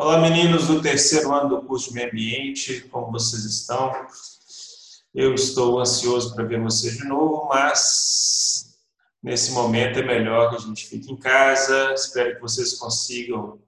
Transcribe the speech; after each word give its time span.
Olá, 0.00 0.16
meninos 0.20 0.68
do 0.68 0.80
terceiro 0.80 1.32
ano 1.34 1.48
do 1.48 1.62
curso 1.66 1.88
de 1.88 1.96
Meio 1.96 2.08
Ambiente, 2.08 2.82
como 2.82 3.10
vocês 3.10 3.44
estão? 3.44 3.90
Eu 5.12 5.34
estou 5.34 5.80
ansioso 5.80 6.36
para 6.36 6.44
ver 6.44 6.62
vocês 6.62 6.98
de 6.98 7.04
novo, 7.04 7.48
mas 7.48 8.78
nesse 9.20 9.50
momento 9.50 9.98
é 9.98 10.02
melhor 10.04 10.50
que 10.50 10.56
a 10.56 10.60
gente 10.60 10.86
fique 10.86 11.10
em 11.10 11.16
casa. 11.16 11.92
Espero 11.94 12.36
que 12.36 12.40
vocês 12.40 12.74
consigam 12.74 13.58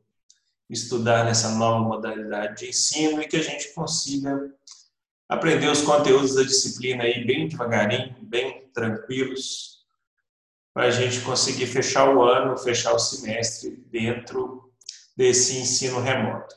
estudar 0.70 1.24
nessa 1.24 1.48
nova 1.56 1.80
modalidade 1.80 2.60
de 2.60 2.68
ensino 2.68 3.20
e 3.20 3.26
que 3.26 3.36
a 3.36 3.42
gente 3.42 3.74
consiga 3.74 4.54
aprender 5.28 5.68
os 5.68 5.82
conteúdos 5.82 6.36
da 6.36 6.44
disciplina 6.44 7.02
aí 7.02 7.24
bem 7.24 7.48
devagarinho, 7.48 8.14
bem 8.22 8.70
tranquilos, 8.72 9.80
para 10.72 10.84
a 10.84 10.90
gente 10.92 11.22
conseguir 11.22 11.66
fechar 11.66 12.08
o 12.14 12.22
ano, 12.22 12.56
fechar 12.56 12.94
o 12.94 13.00
semestre 13.00 13.84
dentro 13.90 14.69
desse 15.20 15.58
ensino 15.58 16.00
remoto. 16.00 16.56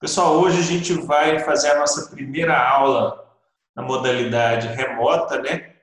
Pessoal, 0.00 0.40
hoje 0.40 0.58
a 0.58 0.62
gente 0.62 0.94
vai 0.94 1.40
fazer 1.40 1.72
a 1.72 1.80
nossa 1.80 2.08
primeira 2.08 2.58
aula 2.58 3.30
na 3.76 3.82
modalidade 3.82 4.68
remota, 4.68 5.38
né? 5.42 5.74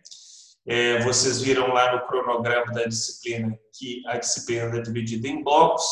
É, 0.66 1.00
vocês 1.04 1.40
viram 1.40 1.68
lá 1.68 1.96
no 1.96 2.08
cronograma 2.08 2.74
da 2.74 2.86
disciplina 2.86 3.56
que 3.72 4.02
a 4.08 4.18
disciplina 4.18 4.78
é 4.78 4.82
dividida 4.82 5.28
em 5.28 5.44
blocos, 5.44 5.86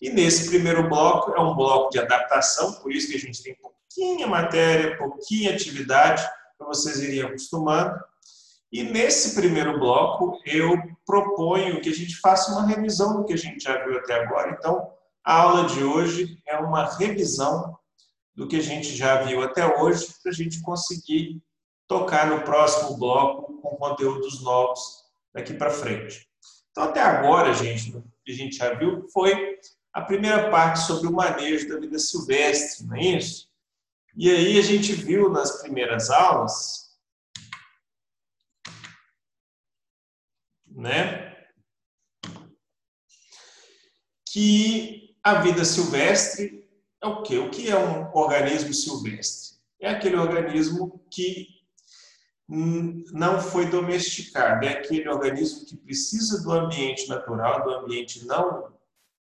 e 0.00 0.08
nesse 0.08 0.48
primeiro 0.48 0.88
bloco 0.88 1.32
é 1.36 1.40
um 1.42 1.54
bloco 1.54 1.90
de 1.90 1.98
adaptação, 1.98 2.72
por 2.80 2.90
isso 2.90 3.10
que 3.10 3.16
a 3.16 3.20
gente 3.20 3.42
tem 3.42 3.54
pouquinha 3.56 4.26
matéria, 4.26 4.96
pouquinha 4.96 5.52
atividade, 5.52 6.26
para 6.56 6.66
vocês 6.66 6.98
irem 7.02 7.20
acostumando. 7.20 7.94
E 8.72 8.84
nesse 8.84 9.34
primeiro 9.34 9.78
bloco 9.78 10.40
eu 10.46 10.80
proponho 11.04 11.82
que 11.82 11.90
a 11.90 11.94
gente 11.94 12.16
faça 12.16 12.52
uma 12.52 12.66
revisão 12.66 13.18
do 13.18 13.26
que 13.26 13.34
a 13.34 13.38
gente 13.38 13.62
já 13.62 13.84
viu 13.84 13.98
até 13.98 14.14
agora. 14.14 14.56
Então, 14.58 14.96
a 15.28 15.42
aula 15.42 15.66
de 15.66 15.84
hoje 15.84 16.42
é 16.46 16.56
uma 16.56 16.86
revisão 16.96 17.78
do 18.34 18.48
que 18.48 18.56
a 18.56 18.62
gente 18.62 18.96
já 18.96 19.24
viu 19.24 19.42
até 19.42 19.78
hoje, 19.78 20.06
para 20.22 20.32
a 20.32 20.34
gente 20.34 20.62
conseguir 20.62 21.42
tocar 21.86 22.30
no 22.30 22.40
próximo 22.44 22.96
bloco 22.96 23.60
com 23.60 23.76
conteúdos 23.76 24.42
novos 24.42 25.04
daqui 25.34 25.52
para 25.52 25.68
frente. 25.68 26.26
Então, 26.70 26.84
até 26.84 27.02
agora, 27.02 27.52
gente, 27.52 27.94
o 27.94 28.02
que 28.24 28.32
a 28.32 28.34
gente 28.34 28.56
já 28.56 28.72
viu 28.72 29.06
foi 29.12 29.58
a 29.92 30.00
primeira 30.00 30.50
parte 30.50 30.80
sobre 30.86 31.06
o 31.06 31.12
manejo 31.12 31.68
da 31.68 31.78
vida 31.78 31.98
silvestre, 31.98 32.86
não 32.86 32.96
é 32.96 33.02
isso? 33.18 33.50
E 34.16 34.30
aí 34.30 34.58
a 34.58 34.62
gente 34.62 34.94
viu 34.94 35.28
nas 35.28 35.60
primeiras 35.60 36.08
aulas, 36.08 36.98
né, 40.66 41.36
que 44.24 45.07
a 45.22 45.34
vida 45.40 45.64
silvestre 45.64 46.66
é 47.02 47.06
o 47.06 47.22
quê? 47.22 47.38
O 47.38 47.50
que 47.50 47.70
é 47.70 47.78
um 47.78 48.10
organismo 48.14 48.72
silvestre? 48.72 49.58
É 49.80 49.88
aquele 49.88 50.16
organismo 50.16 51.00
que 51.10 51.46
não 52.48 53.40
foi 53.40 53.66
domesticado, 53.66 54.64
é 54.64 54.70
aquele 54.70 55.08
organismo 55.08 55.66
que 55.66 55.76
precisa 55.76 56.42
do 56.42 56.50
ambiente 56.50 57.06
natural, 57.08 57.62
do 57.62 57.70
ambiente 57.70 58.24
não 58.24 58.72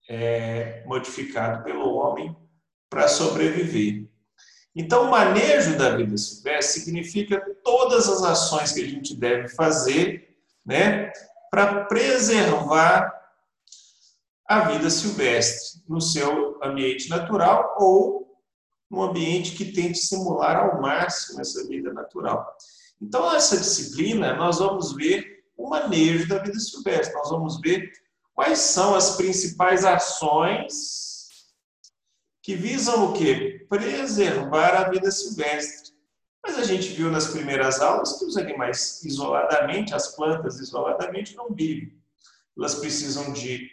é, 0.09 0.84
modificado 0.86 1.64
pelo 1.64 1.95
homem 1.95 2.36
para 2.91 3.08
sobreviver. 3.08 4.06
Então, 4.77 5.05
o 5.05 5.11
manejo 5.11 5.79
da 5.79 5.97
vida 5.97 6.17
silvestre 6.19 6.81
significa 6.83 7.41
todas 7.62 8.08
as 8.08 8.23
ações 8.23 8.73
que 8.73 8.83
a 8.83 8.89
gente 8.89 9.17
deve 9.17 9.48
fazer 9.48 10.36
né, 10.67 11.11
para 11.51 11.84
preservar 11.84 13.23
a 14.47 14.69
vida 14.69 14.91
silvestre 14.91 15.83
no 15.89 16.00
seu 16.00 16.59
ambiente 16.62 17.09
natural 17.09 17.77
ou 17.78 18.25
no 18.91 19.03
ambiente 19.03 19.53
que 19.53 19.73
tente 19.73 19.98
simular 19.98 20.56
ao 20.56 20.81
máximo 20.81 21.41
essa 21.41 21.67
vida 21.67 21.92
natural. 21.92 22.47
Então, 23.01 23.33
nessa 23.33 23.56
disciplina, 23.56 24.35
nós 24.35 24.58
vamos 24.58 24.95
ver 24.95 25.45
o 25.57 25.68
manejo 25.68 26.29
da 26.29 26.39
vida 26.39 26.58
silvestre, 26.58 27.14
nós 27.14 27.30
vamos 27.30 27.61
ver 27.61 27.91
quais 28.35 28.58
são 28.58 28.95
as 28.95 29.17
principais 29.17 29.85
ações 29.85 31.55
que 32.42 32.55
visam 32.55 33.11
o 33.11 33.13
quê? 33.14 33.64
Preservar 33.68 34.74
a 34.74 34.91
vida 34.91 35.11
silvestre. 35.11 35.95
Mas 36.42 36.58
a 36.58 36.64
gente 36.64 36.89
viu 36.89 37.11
nas 37.11 37.29
primeiras 37.29 37.80
aulas 37.80 38.18
que 38.18 38.27
os 38.27 38.36
animais 38.36 39.02
isoladamente, 39.02 39.95
as 39.95 40.14
plantas 40.14 40.61
isoladamente, 40.61 41.35
não 41.35 41.48
vivem. 41.48 41.98
Elas 42.57 42.74
precisam 42.74 43.33
de 43.33 43.70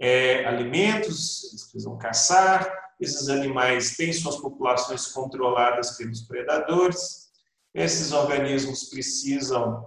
é, 0.00 0.44
alimentos, 0.44 1.44
eles 1.44 1.62
precisam 1.64 1.98
caçar, 1.98 2.70
esses 3.00 3.28
animais 3.28 3.96
têm 3.96 4.12
suas 4.12 4.36
populações 4.36 5.06
controladas 5.08 5.96
pelos 5.96 6.22
predadores, 6.22 7.30
esses 7.74 8.12
organismos 8.12 8.84
precisam 8.84 9.86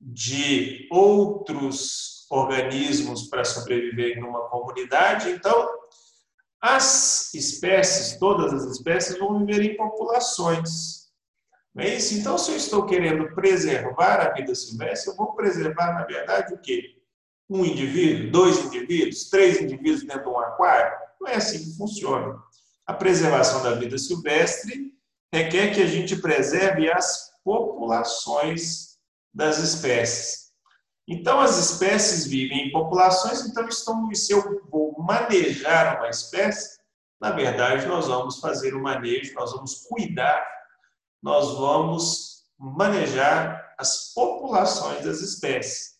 de 0.00 0.88
outros 0.90 2.26
organismos 2.30 3.28
para 3.28 3.44
sobreviver 3.44 4.20
numa 4.20 4.48
comunidade, 4.48 5.30
então 5.30 5.68
as 6.60 7.32
espécies, 7.34 8.18
todas 8.18 8.52
as 8.52 8.76
espécies, 8.76 9.18
vão 9.18 9.44
viver 9.44 9.62
em 9.62 9.76
populações. 9.76 11.08
É 11.78 11.94
isso? 11.94 12.14
Então, 12.14 12.36
se 12.36 12.50
eu 12.50 12.56
estou 12.56 12.84
querendo 12.84 13.34
preservar 13.34 14.20
a 14.20 14.32
vida 14.32 14.54
silvestre, 14.54 15.10
eu 15.10 15.16
vou 15.16 15.34
preservar, 15.34 15.94
na 15.94 16.04
verdade, 16.04 16.52
o 16.52 16.58
quê? 16.58 16.99
Um 17.50 17.64
indivíduo, 17.64 18.30
dois 18.30 18.64
indivíduos, 18.64 19.28
três 19.28 19.60
indivíduos 19.60 20.04
dentro 20.04 20.22
de 20.22 20.28
um 20.28 20.38
aquário. 20.38 20.96
Não 21.20 21.28
é 21.28 21.34
assim 21.34 21.58
que 21.58 21.76
funciona. 21.76 22.40
A 22.86 22.94
preservação 22.94 23.62
da 23.62 23.74
vida 23.74 23.98
silvestre 23.98 24.94
requer 25.32 25.74
que 25.74 25.82
a 25.82 25.86
gente 25.86 26.16
preserve 26.16 26.90
as 26.90 27.32
populações 27.44 28.98
das 29.34 29.58
espécies. 29.58 30.50
Então, 31.08 31.40
as 31.40 31.58
espécies 31.58 32.24
vivem 32.24 32.68
em 32.68 32.72
populações, 32.72 33.44
então 33.44 33.66
estão, 33.68 34.14
se 34.14 34.32
eu 34.32 34.62
vou 34.70 34.96
manejar 35.02 35.98
uma 35.98 36.08
espécie, 36.08 36.78
na 37.20 37.32
verdade, 37.32 37.86
nós 37.86 38.06
vamos 38.06 38.38
fazer 38.38 38.74
o 38.74 38.82
manejo, 38.82 39.34
nós 39.34 39.52
vamos 39.52 39.86
cuidar, 39.88 40.46
nós 41.20 41.58
vamos 41.58 42.44
manejar 42.56 43.74
as 43.76 44.12
populações 44.14 45.04
das 45.04 45.20
espécies. 45.20 45.99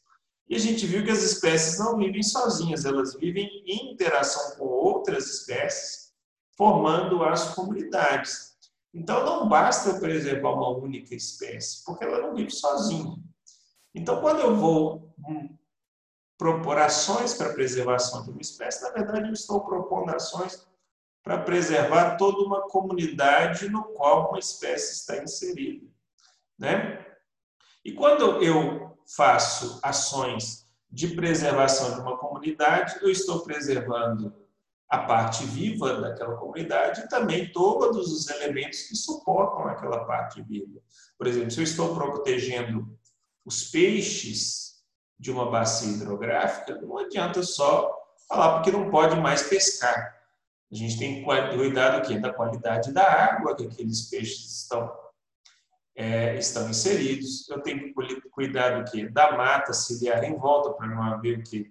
E 0.50 0.56
a 0.56 0.58
gente 0.58 0.84
viu 0.84 1.04
que 1.04 1.12
as 1.12 1.22
espécies 1.22 1.78
não 1.78 1.96
vivem 1.96 2.24
sozinhas, 2.24 2.84
elas 2.84 3.14
vivem 3.14 3.46
em 3.64 3.92
interação 3.92 4.58
com 4.58 4.64
outras 4.64 5.26
espécies, 5.30 6.12
formando 6.56 7.22
as 7.22 7.54
comunidades. 7.54 8.58
Então, 8.92 9.24
não 9.24 9.48
basta 9.48 10.00
preservar 10.00 10.54
uma 10.54 10.76
única 10.76 11.14
espécie, 11.14 11.84
porque 11.84 12.02
ela 12.02 12.20
não 12.20 12.34
vive 12.34 12.50
sozinha. 12.50 13.16
Então, 13.94 14.20
quando 14.20 14.40
eu 14.40 14.56
vou 14.56 15.14
hum, 15.20 15.56
propor 16.36 16.78
ações 16.78 17.32
para 17.34 17.54
preservação 17.54 18.24
de 18.24 18.30
uma 18.30 18.40
espécie, 18.40 18.82
na 18.82 18.90
verdade, 18.90 19.28
eu 19.28 19.32
estou 19.32 19.64
propondo 19.64 20.10
ações 20.10 20.66
para 21.22 21.38
preservar 21.38 22.16
toda 22.16 22.38
uma 22.42 22.62
comunidade 22.62 23.68
no 23.68 23.84
qual 23.92 24.30
uma 24.30 24.38
espécie 24.40 24.94
está 24.94 25.22
inserida. 25.22 25.86
Né? 26.58 27.06
E 27.84 27.92
quando 27.92 28.42
eu 28.42 28.89
faço 29.16 29.78
ações 29.82 30.66
de 30.90 31.08
preservação 31.08 31.94
de 31.94 32.00
uma 32.00 32.16
comunidade, 32.18 32.98
eu 33.02 33.10
estou 33.10 33.40
preservando 33.40 34.34
a 34.88 34.98
parte 34.98 35.44
viva 35.44 36.00
daquela 36.00 36.36
comunidade 36.36 37.02
e 37.02 37.08
também 37.08 37.52
todos 37.52 38.12
os 38.12 38.28
elementos 38.28 38.82
que 38.82 38.96
suportam 38.96 39.68
aquela 39.68 40.04
parte 40.04 40.42
viva. 40.42 40.80
Por 41.16 41.28
exemplo, 41.28 41.50
se 41.50 41.60
eu 41.60 41.64
estou 41.64 41.94
protegendo 41.94 42.98
os 43.44 43.70
peixes 43.70 44.80
de 45.18 45.30
uma 45.30 45.48
bacia 45.48 45.92
hidrográfica, 45.92 46.80
não 46.80 46.98
adianta 46.98 47.42
só 47.42 47.96
falar 48.28 48.54
porque 48.54 48.72
não 48.72 48.90
pode 48.90 49.14
mais 49.20 49.42
pescar. 49.42 50.18
A 50.72 50.74
gente 50.74 50.98
tem 50.98 51.16
que 51.16 51.56
cuidar 51.56 51.98
do 51.98 52.06
quê? 52.06 52.18
Da 52.18 52.32
qualidade 52.32 52.92
da 52.92 53.02
água 53.02 53.54
que 53.54 53.66
aqueles 53.66 54.08
peixes 54.08 54.62
estão 54.62 54.92
é, 56.00 56.38
estão 56.38 56.70
inseridos. 56.70 57.46
Eu 57.50 57.60
tenho 57.60 57.78
que 57.78 58.28
cuidar 58.30 58.78
do 58.82 58.90
que? 58.90 59.06
Da 59.10 59.36
mata 59.36 59.74
ciliar 59.74 60.24
em 60.24 60.34
volta 60.34 60.70
para 60.72 60.88
não 60.88 61.02
haver 61.02 61.38
o 61.38 61.42
que? 61.42 61.70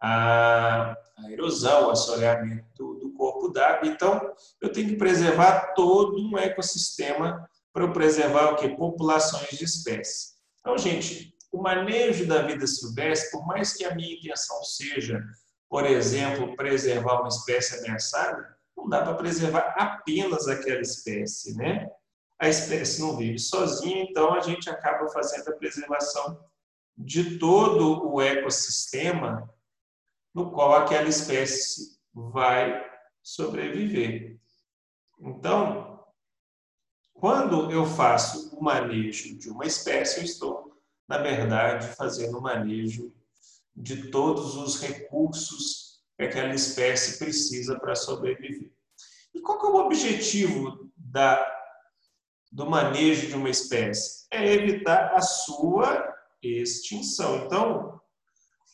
A, 0.00 0.96
a 1.18 1.30
erosão, 1.30 1.88
o 1.88 1.90
assoreamento 1.90 2.64
do, 2.78 2.94
do 2.94 3.12
corpo 3.12 3.48
d'água. 3.50 3.86
Então, 3.86 4.32
eu 4.62 4.72
tenho 4.72 4.88
que 4.88 4.96
preservar 4.96 5.74
todo 5.74 6.16
um 6.18 6.38
ecossistema 6.38 7.46
para 7.70 7.86
preservar 7.88 8.52
o 8.52 8.56
que? 8.56 8.66
Populações 8.70 9.50
de 9.50 9.64
espécies. 9.64 10.36
Então, 10.60 10.78
gente, 10.78 11.34
o 11.52 11.60
manejo 11.62 12.26
da 12.26 12.40
vida 12.40 12.66
silvestre, 12.66 13.30
por 13.30 13.46
mais 13.46 13.74
que 13.74 13.84
a 13.84 13.94
minha 13.94 14.14
intenção 14.14 14.64
seja, 14.64 15.22
por 15.68 15.84
exemplo, 15.84 16.56
preservar 16.56 17.20
uma 17.20 17.28
espécie 17.28 17.78
ameaçada, 17.78 18.56
não 18.74 18.88
dá 18.88 19.02
para 19.02 19.14
preservar 19.14 19.74
apenas 19.76 20.48
aquela 20.48 20.80
espécie, 20.80 21.54
né? 21.54 21.86
A 22.40 22.48
espécie 22.48 23.02
não 23.02 23.18
vive 23.18 23.38
sozinha, 23.38 24.02
então 24.02 24.32
a 24.32 24.40
gente 24.40 24.70
acaba 24.70 25.06
fazendo 25.10 25.50
a 25.50 25.56
preservação 25.56 26.42
de 26.96 27.38
todo 27.38 28.10
o 28.10 28.20
ecossistema 28.20 29.52
no 30.34 30.50
qual 30.50 30.74
aquela 30.74 31.08
espécie 31.08 31.98
vai 32.14 32.82
sobreviver. 33.22 34.40
Então, 35.20 36.02
quando 37.12 37.70
eu 37.70 37.84
faço 37.84 38.56
o 38.56 38.64
manejo 38.64 39.36
de 39.36 39.50
uma 39.50 39.66
espécie, 39.66 40.20
eu 40.20 40.24
estou, 40.24 40.80
na 41.06 41.18
verdade, 41.18 41.88
fazendo 41.88 42.38
o 42.38 42.42
manejo 42.42 43.12
de 43.76 44.10
todos 44.10 44.56
os 44.56 44.80
recursos 44.80 46.02
que 46.16 46.24
aquela 46.24 46.54
espécie 46.54 47.18
precisa 47.18 47.78
para 47.78 47.94
sobreviver. 47.94 48.72
E 49.34 49.40
qual 49.40 49.58
é 49.58 49.70
o 49.70 49.86
objetivo 49.86 50.90
da, 50.96 51.59
do 52.50 52.68
manejo 52.68 53.28
de 53.28 53.34
uma 53.34 53.50
espécie? 53.50 54.26
É 54.30 54.52
evitar 54.52 55.14
a 55.14 55.20
sua 55.20 56.14
extinção. 56.42 57.44
Então, 57.44 58.00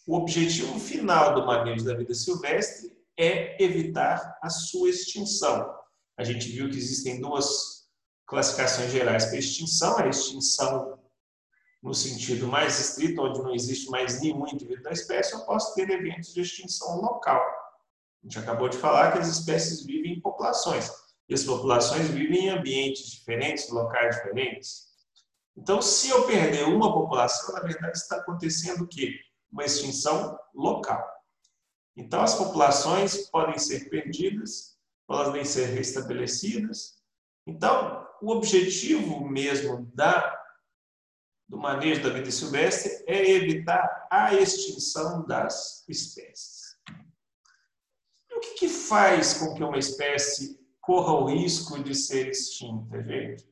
o 0.07 0.17
objetivo 0.17 0.79
final 0.79 1.35
do 1.35 1.47
manejo 1.47 1.85
da 1.85 1.95
vida 1.95 2.15
silvestre 2.15 2.97
é 3.19 3.63
evitar 3.63 4.39
a 4.43 4.49
sua 4.49 4.91
extinção. 4.91 5.75
A 6.17 6.25
gente 6.25 6.49
viu 6.49 6.71
que 6.71 6.77
existem 6.77 7.21
duas 7.21 7.87
classificações 8.27 8.91
gerais 8.91 9.27
para 9.27 9.39
extinção: 9.39 9.99
a 9.99 10.07
extinção 10.09 10.99
no 11.83 11.95
sentido 11.95 12.49
mais 12.49 12.81
estrito, 12.81 13.23
onde 13.23 13.41
não 13.41 13.55
existe 13.55 13.89
mais 13.91 14.21
nenhum 14.21 14.47
indivíduo 14.49 14.83
da 14.83 14.91
espécie, 14.91 15.35
eu 15.35 15.41
posso 15.41 15.75
ter 15.75 15.89
eventos 15.89 16.35
de 16.35 16.41
extinção 16.41 17.01
local. 17.01 17.41
A 17.41 18.27
gente 18.27 18.39
acabou 18.39 18.69
de 18.69 18.77
falar 18.77 19.13
que 19.13 19.19
as 19.19 19.29
espécies 19.29 19.85
vivem 19.85 20.15
em 20.15 20.21
populações. 20.21 20.91
E 21.29 21.35
as 21.35 21.45
populações 21.45 22.09
vivem 22.09 22.47
em 22.47 22.49
ambientes 22.51 23.11
diferentes, 23.11 23.69
locais 23.71 24.17
diferentes. 24.17 24.87
Então, 25.57 25.81
se 25.81 26.09
eu 26.11 26.27
perder 26.27 26.65
uma 26.65 26.93
população, 26.93 27.55
na 27.55 27.63
verdade 27.63 27.97
está 27.97 28.17
acontecendo 28.17 28.85
o 28.85 28.89
quê? 28.89 29.19
Uma 29.51 29.65
extinção 29.65 30.39
local. 30.55 31.05
Então, 31.97 32.23
as 32.23 32.35
populações 32.35 33.29
podem 33.31 33.59
ser 33.59 33.89
perdidas, 33.89 34.77
podem 35.07 35.45
ser 35.45 35.67
restabelecidas. 35.67 36.97
Então, 37.47 38.07
o 38.21 38.31
objetivo 38.33 39.27
mesmo 39.27 39.91
da, 39.95 40.39
do 41.49 41.57
manejo 41.57 42.03
da 42.03 42.11
vida 42.11 42.31
silvestre 42.31 43.03
é 43.07 43.31
evitar 43.31 44.07
a 44.11 44.35
extinção 44.35 45.25
das 45.27 45.85
espécies. 45.89 46.77
E 48.31 48.35
o 48.35 48.41
que, 48.41 48.55
que 48.55 48.69
faz 48.69 49.35
com 49.35 49.55
que 49.55 49.65
uma 49.65 49.79
espécie 49.79 50.61
corra 50.87 51.13
o 51.15 51.25
risco 51.27 51.83
de 51.83 51.97
ser 51.97 52.29
extinta, 52.29 53.03
gente? 53.03 53.45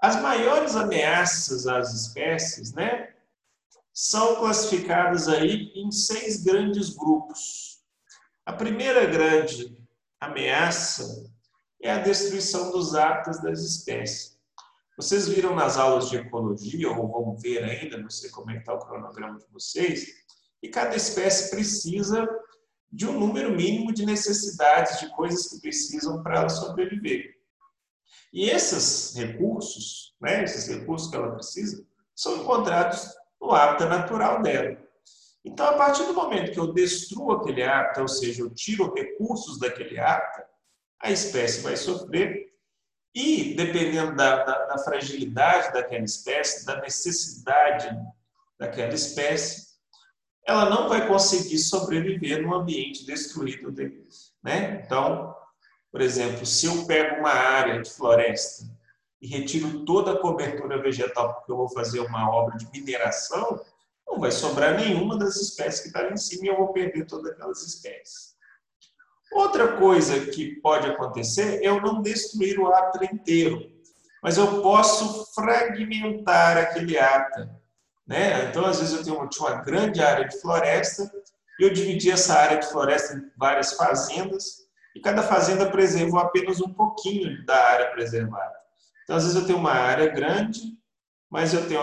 As 0.00 0.22
maiores 0.22 0.74
ameaças 0.74 1.66
às 1.66 1.92
espécies, 1.92 2.72
né, 2.72 3.14
são 3.92 4.36
classificadas 4.36 5.28
aí 5.28 5.70
em 5.74 5.92
seis 5.92 6.42
grandes 6.42 6.88
grupos. 6.88 7.82
A 8.46 8.52
primeira 8.54 9.04
grande 9.04 9.76
ameaça 10.18 11.30
é 11.82 11.90
a 11.90 11.98
destruição 11.98 12.72
dos 12.72 12.94
hábitats 12.94 13.42
das 13.42 13.60
espécies. 13.60 14.38
Vocês 14.96 15.28
viram 15.28 15.54
nas 15.54 15.76
aulas 15.76 16.08
de 16.08 16.16
ecologia, 16.16 16.90
ou 16.90 17.06
vão 17.08 17.36
ver 17.36 17.62
ainda, 17.64 17.98
não 17.98 18.08
sei 18.08 18.30
como 18.30 18.50
é 18.50 18.54
que 18.54 18.60
está 18.60 18.72
o 18.72 18.78
cronograma 18.78 19.38
de 19.38 19.46
vocês, 19.52 20.06
e 20.62 20.68
cada 20.68 20.96
espécie 20.96 21.50
precisa 21.50 22.26
de 22.90 23.06
um 23.06 23.18
número 23.18 23.50
mínimo 23.54 23.92
de 23.92 24.06
necessidades, 24.06 25.00
de 25.00 25.08
coisas 25.14 25.48
que 25.48 25.60
precisam 25.60 26.22
para 26.22 26.38
ela 26.38 26.48
sobreviver. 26.48 27.36
E 28.32 28.48
esses 28.48 29.14
recursos, 29.16 30.14
né, 30.20 30.44
esses 30.44 30.68
recursos 30.68 31.10
que 31.10 31.16
ela 31.16 31.32
precisa, 31.32 31.84
são 32.14 32.38
encontrados 32.38 33.14
no 33.40 33.52
hábitat 33.52 33.88
natural 33.88 34.42
dela. 34.42 34.76
Então, 35.44 35.66
a 35.66 35.74
partir 35.74 36.04
do 36.04 36.14
momento 36.14 36.52
que 36.52 36.58
eu 36.58 36.72
destruo 36.72 37.32
aquele 37.32 37.62
hábitat, 37.62 38.00
ou 38.00 38.08
seja, 38.08 38.42
eu 38.42 38.50
tiro 38.50 38.92
recursos 38.92 39.58
daquele 39.58 39.98
hábitat, 39.98 40.46
a 41.00 41.10
espécie 41.10 41.60
vai 41.60 41.76
sofrer 41.76 42.48
e, 43.14 43.54
dependendo 43.54 44.14
da, 44.14 44.44
da, 44.44 44.66
da 44.66 44.78
fragilidade 44.78 45.72
daquela 45.72 46.04
espécie, 46.04 46.66
da 46.66 46.80
necessidade 46.80 47.96
daquela 48.58 48.92
espécie, 48.92 49.67
ela 50.48 50.70
não 50.70 50.88
vai 50.88 51.06
conseguir 51.06 51.58
sobreviver 51.58 52.42
no 52.42 52.54
ambiente 52.54 53.04
destruído. 53.04 53.70
Né? 54.42 54.82
Então, 54.82 55.36
por 55.92 56.00
exemplo, 56.00 56.46
se 56.46 56.64
eu 56.64 56.86
pego 56.86 57.20
uma 57.20 57.30
área 57.30 57.82
de 57.82 57.90
floresta 57.90 58.64
e 59.20 59.26
retiro 59.26 59.84
toda 59.84 60.12
a 60.12 60.18
cobertura 60.18 60.80
vegetal 60.80 61.34
porque 61.34 61.52
eu 61.52 61.56
vou 61.58 61.68
fazer 61.68 62.00
uma 62.00 62.30
obra 62.30 62.56
de 62.56 62.66
mineração, 62.70 63.60
não 64.06 64.18
vai 64.18 64.30
sobrar 64.30 64.74
nenhuma 64.74 65.18
das 65.18 65.36
espécies 65.36 65.82
que 65.82 65.88
está 65.88 66.00
ali 66.00 66.14
em 66.14 66.16
cima 66.16 66.46
e 66.46 66.48
eu 66.48 66.56
vou 66.56 66.72
perder 66.72 67.06
todas 67.06 67.32
aquelas 67.32 67.62
espécies. 67.62 68.34
Outra 69.30 69.76
coisa 69.76 70.30
que 70.30 70.56
pode 70.62 70.86
acontecer 70.86 71.62
é 71.62 71.68
eu 71.68 71.82
não 71.82 72.00
destruir 72.00 72.58
o 72.58 72.68
átrio 72.68 73.06
inteiro, 73.12 73.70
mas 74.22 74.38
eu 74.38 74.62
posso 74.62 75.30
fragmentar 75.34 76.56
aquele 76.56 76.98
átrio. 76.98 77.50
Né? 78.08 78.48
Então, 78.48 78.64
às 78.64 78.80
vezes, 78.80 78.96
eu 78.96 79.04
tenho 79.04 79.16
uma 79.18 79.62
grande 79.62 80.00
área 80.00 80.26
de 80.26 80.40
floresta, 80.40 81.12
eu 81.60 81.70
dividi 81.70 82.10
essa 82.10 82.34
área 82.34 82.58
de 82.58 82.66
floresta 82.66 83.14
em 83.14 83.30
várias 83.36 83.74
fazendas, 83.74 84.66
e 84.96 85.00
cada 85.00 85.22
fazenda 85.22 85.70
preservou 85.70 86.18
apenas 86.18 86.60
um 86.60 86.72
pouquinho 86.72 87.44
da 87.44 87.54
área 87.54 87.90
preservada. 87.90 88.54
Então, 89.04 89.16
às 89.16 89.24
vezes, 89.24 89.38
eu 89.38 89.46
tenho 89.46 89.58
uma 89.58 89.72
área 89.72 90.06
grande, 90.06 90.60
mas 91.30 91.52
eu 91.52 91.68
tenho 91.68 91.82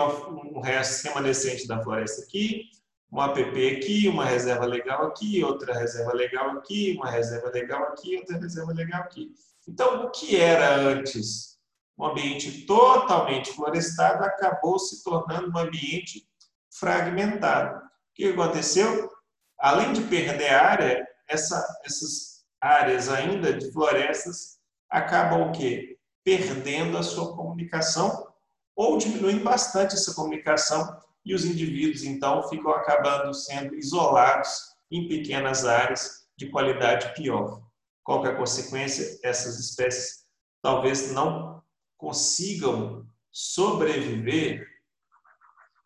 um 0.56 0.60
resto 0.60 1.08
remanescente 1.08 1.68
da 1.68 1.82
floresta 1.84 2.24
aqui, 2.24 2.64
um 3.12 3.22
APP 3.22 3.78
aqui, 3.78 4.08
uma 4.08 4.26
reserva 4.26 4.66
legal 4.66 5.06
aqui, 5.06 5.44
outra 5.44 5.78
reserva 5.78 6.14
legal 6.14 6.50
aqui, 6.58 6.96
uma 6.98 7.10
reserva 7.10 7.50
legal 7.50 7.84
aqui, 7.84 8.18
outra 8.18 8.40
reserva 8.40 8.74
legal 8.74 9.02
aqui. 9.04 9.32
Então, 9.68 10.06
o 10.06 10.12
que 10.12 10.36
era 10.36 10.76
antes 10.76 11.55
um 11.98 12.06
ambiente 12.06 12.66
totalmente 12.66 13.52
florestado 13.54 14.24
acabou 14.24 14.78
se 14.78 15.04
tornando 15.04 15.50
um 15.50 15.58
ambiente 15.58 16.28
fragmentado. 16.72 17.78
O 17.78 17.82
que 18.14 18.26
aconteceu? 18.26 19.10
Além 19.58 19.94
de 19.94 20.02
perder 20.02 20.50
área, 20.50 21.08
essa, 21.28 21.66
essas 21.86 22.46
áreas 22.62 23.10
ainda 23.10 23.54
de 23.54 23.72
florestas 23.72 24.60
acabam 24.90 25.50
o 25.50 25.52
quê? 25.52 25.96
perdendo 26.26 26.98
a 26.98 27.04
sua 27.04 27.36
comunicação 27.36 28.28
ou 28.76 28.98
diminuindo 28.98 29.44
bastante 29.44 29.94
essa 29.94 30.14
comunicação 30.16 31.00
e 31.24 31.36
os 31.36 31.46
indivíduos 31.46 32.04
então 32.04 32.50
ficam 32.50 32.72
acabando 32.72 33.32
sendo 33.34 33.76
isolados 33.76 34.50
em 34.92 35.08
pequenas 35.08 35.66
áreas 35.66 36.26
de 36.36 36.50
qualidade 36.50 37.14
pior. 37.14 37.62
Qual 38.04 38.26
é 38.26 38.32
a 38.32 38.36
consequência? 38.36 39.20
Essas 39.24 39.60
espécies 39.60 40.26
talvez 40.62 41.12
não 41.12 41.55
consigam 42.06 43.04
sobreviver 43.32 44.64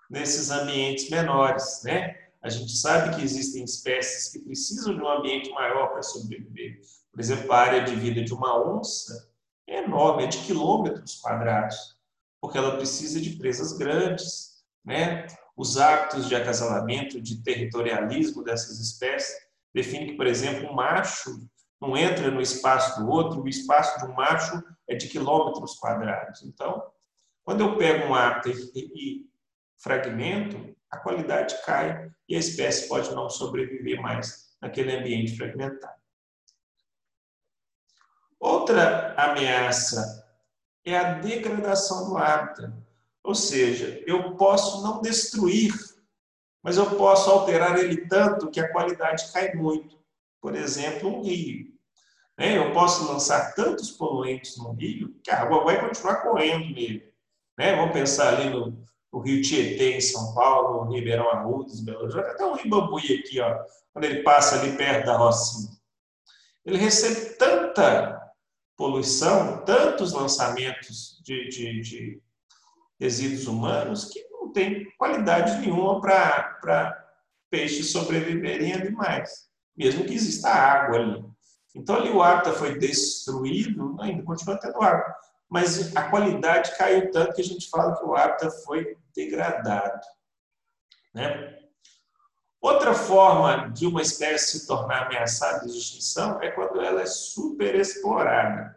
nesses 0.09 0.51
ambientes 0.51 1.09
menores, 1.09 1.81
né? 1.85 2.13
A 2.41 2.49
gente 2.49 2.75
sabe 2.75 3.15
que 3.15 3.23
existem 3.23 3.63
espécies 3.63 4.29
que 4.29 4.39
precisam 4.39 4.93
de 4.93 5.01
um 5.01 5.09
ambiente 5.09 5.49
maior 5.51 5.88
para 5.88 6.01
sobreviver. 6.03 6.81
Por 7.09 7.21
exemplo, 7.21 7.49
a 7.53 7.57
área 7.57 7.83
de 7.85 7.95
vida 7.95 8.21
de 8.21 8.33
uma 8.33 8.59
onça 8.69 9.31
é 9.65 9.77
enorme, 9.77 10.25
é 10.25 10.27
de 10.27 10.39
quilômetros 10.39 11.15
quadrados, 11.21 11.97
porque 12.41 12.57
ela 12.57 12.75
precisa 12.75 13.21
de 13.21 13.38
presas 13.38 13.77
grandes, 13.77 14.61
né? 14.83 15.25
Os 15.55 15.77
hábitos 15.77 16.27
de 16.27 16.35
acasalamento, 16.35 17.21
de 17.21 17.41
territorialismo 17.41 18.43
dessas 18.43 18.79
espécies 18.81 19.38
definem 19.73 20.07
que, 20.07 20.17
por 20.17 20.27
exemplo, 20.27 20.69
um 20.69 20.73
macho 20.73 21.49
não 21.81 21.95
entra 21.95 22.29
no 22.29 22.41
espaço 22.41 23.00
do 23.00 23.09
outro, 23.09 23.41
o 23.41 23.48
espaço 23.48 24.00
de 24.00 24.05
um 24.12 24.13
macho 24.13 24.62
é 24.88 24.95
de 24.95 25.07
quilômetros 25.07 25.75
quadrados. 25.75 26.43
Então, 26.43 26.83
quando 27.43 27.62
eu 27.62 27.77
pego 27.77 28.07
um 28.07 28.15
hábito 28.15 28.50
e, 28.50 28.69
e 28.75 29.29
fragmento, 29.81 30.75
a 30.91 30.98
qualidade 30.98 31.55
cai 31.63 32.12
e 32.27 32.36
a 32.36 32.39
espécie 32.39 32.88
pode 32.88 33.13
não 33.13 33.29
sobreviver 33.29 34.01
mais 34.01 34.50
naquele 34.62 34.95
ambiente 34.95 35.38
fragmentado. 35.38 36.00
Outra 38.39 39.13
ameaça 39.15 40.25
é 40.86 40.98
a 40.98 41.13
degradação 41.13 42.09
do 42.09 42.17
hábitat. 42.17 42.74
Ou 43.24 43.36
seja, 43.36 44.01
eu 44.07 44.36
posso 44.36 44.81
não 44.81 45.01
destruir, 45.01 45.74
mas 46.63 46.77
eu 46.77 46.95
posso 46.98 47.29
alterar 47.29 47.77
ele 47.77 48.07
tanto 48.07 48.50
que 48.50 48.59
a 48.59 48.71
qualidade 48.71 49.31
cai 49.31 49.53
muito. 49.53 49.98
Por 50.41 50.55
exemplo, 50.55 51.10
um 51.10 51.24
rio. 51.24 51.67
Né? 52.38 52.58
Eu 52.58 52.72
posso 52.74 53.12
lançar 53.12 53.53
tantos 53.53 53.91
poluentes 53.91 54.58
no 54.58 54.72
rio 54.72 55.19
que 55.24 55.29
a 55.29 55.41
água 55.41 55.63
vai 55.63 55.79
continuar 55.79 56.17
correndo 56.17 56.74
nele. 56.74 57.13
Né? 57.58 57.75
Vamos 57.75 57.91
pensar 57.91 58.36
ali 58.36 58.50
no, 58.50 58.81
no 59.12 59.19
Rio 59.19 59.41
Tietê, 59.41 59.98
em 59.98 60.01
São 60.01 60.34
Paulo, 60.34 60.86
no 60.86 60.93
Ribeirão 60.93 61.29
Arrudas, 61.29 61.81
Belo 61.81 62.03
Horizonte, 62.03 62.27
até 62.27 62.46
o 62.46 62.53
Rio 62.53 62.69
Bambuí 62.69 63.19
aqui, 63.19 63.41
ó, 63.41 63.60
quando 63.91 64.05
ele 64.05 64.24
passa 64.24 64.60
ali 64.60 64.77
perto 64.77 65.05
da 65.05 65.17
Rocinha. 65.17 65.69
Ele 66.65 66.77
recebe 66.77 67.36
tanta 67.36 68.19
poluição, 68.77 69.65
tantos 69.65 70.13
lançamentos 70.13 71.22
de, 71.25 71.50
de, 71.50 71.81
de 71.81 72.24
resíduos 72.98 73.48
humanos 73.48 74.05
que 74.05 74.24
não 74.29 74.53
tem 74.53 74.89
qualidade 74.98 75.60
nenhuma 75.60 76.00
para 76.00 77.08
peixes 77.50 77.91
sobreviverem 77.91 78.74
ali 78.74 78.91
mais. 78.91 79.48
Mesmo 79.79 80.03
que 80.03 80.13
exista 80.13 80.50
água 80.50 80.98
ali. 80.98 81.25
Então 81.74 81.95
ali 81.95 82.09
o 82.09 82.21
hábitat 82.21 82.57
foi 82.57 82.77
destruído, 82.77 83.95
ainda 84.01 84.21
continua 84.24 84.59
tendo 84.59 84.81
água, 84.81 85.15
mas 85.50 85.95
a 85.95 86.09
qualidade 86.09 86.77
caiu 86.77 87.09
tanto 87.09 87.33
que 87.33 87.41
a 87.41 87.45
gente 87.45 87.69
fala 87.69 87.95
que 87.95 88.03
o 88.03 88.13
hábitat 88.13 88.51
foi 88.65 88.98
degradado. 89.15 90.05
Né? 91.13 91.57
Outra 92.62 92.93
forma 92.93 93.69
de 93.69 93.88
uma 93.88 94.01
espécie 94.01 94.59
se 94.59 94.67
tornar 94.67 95.05
ameaçada 95.05 95.65
de 95.65 95.77
extinção 95.77 96.41
é 96.41 96.51
quando 96.51 96.81
ela 96.81 97.01
é 97.01 97.05
superexplorada. 97.05 98.75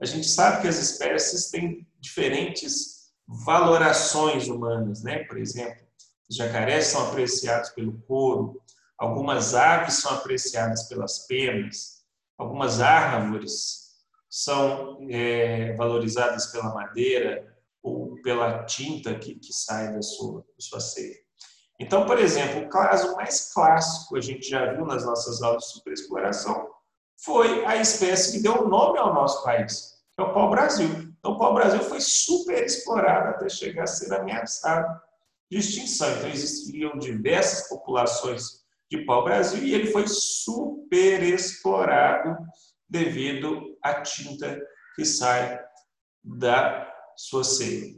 A 0.00 0.04
gente 0.04 0.26
sabe 0.26 0.62
que 0.62 0.68
as 0.68 0.78
espécies 0.78 1.48
têm 1.48 1.86
diferentes 2.00 3.12
valorações 3.28 4.48
humanas, 4.48 5.04
né? 5.04 5.22
Por 5.24 5.38
exemplo, 5.38 5.86
os 6.28 6.34
jacarés 6.36 6.86
são 6.86 7.08
apreciados 7.08 7.70
pelo 7.70 8.00
couro, 8.02 8.60
algumas 9.00 9.54
aves 9.54 9.94
são 9.94 10.12
apreciadas 10.12 10.82
pelas 10.86 11.26
penas, 11.26 12.04
algumas 12.36 12.82
árvores 12.82 13.80
são 14.28 14.98
é, 15.10 15.74
valorizadas 15.74 16.46
pela 16.46 16.74
madeira 16.74 17.56
ou 17.82 18.20
pela 18.22 18.64
tinta 18.64 19.18
que, 19.18 19.36
que 19.36 19.54
sai 19.54 19.92
da 19.94 20.02
sua, 20.02 20.40
da 20.42 20.60
sua 20.60 20.80
ceia. 20.80 21.16
Então, 21.80 22.04
por 22.04 22.18
exemplo, 22.18 22.60
o 22.60 22.68
caso 22.68 23.16
mais 23.16 23.52
clássico, 23.54 24.16
a 24.16 24.20
gente 24.20 24.46
já 24.46 24.74
viu 24.74 24.84
nas 24.84 25.04
nossas 25.06 25.42
aulas 25.42 25.64
de 25.64 25.72
superexploração, 25.72 26.68
foi 27.24 27.64
a 27.64 27.76
espécie 27.76 28.32
que 28.32 28.42
deu 28.42 28.64
o 28.64 28.68
nome 28.68 28.98
ao 28.98 29.14
nosso 29.14 29.42
país, 29.42 29.94
que 30.14 30.22
é 30.22 30.26
o 30.26 30.34
pau-brasil. 30.34 30.88
Então, 31.18 31.32
o 31.32 31.38
pau-brasil 31.38 31.80
foi 31.80 32.00
super 32.02 32.62
explorado 32.62 33.30
até 33.30 33.48
chegar 33.48 33.84
a 33.84 33.86
ser 33.86 34.12
ameaçado 34.12 35.00
de 35.50 35.58
extinção. 35.58 36.10
Então, 36.18 36.28
existiam 36.28 36.98
diversas 36.98 37.66
populações 37.66 38.59
de 38.90 39.04
pau-brasil 39.04 39.62
e 39.62 39.74
ele 39.74 39.92
foi 39.92 40.06
super 40.08 41.22
explorado 41.22 42.36
devido 42.88 43.78
à 43.82 44.02
tinta 44.02 44.60
que 44.96 45.04
sai 45.04 45.60
da 46.22 46.92
sua 47.16 47.44
ceia. 47.44 47.94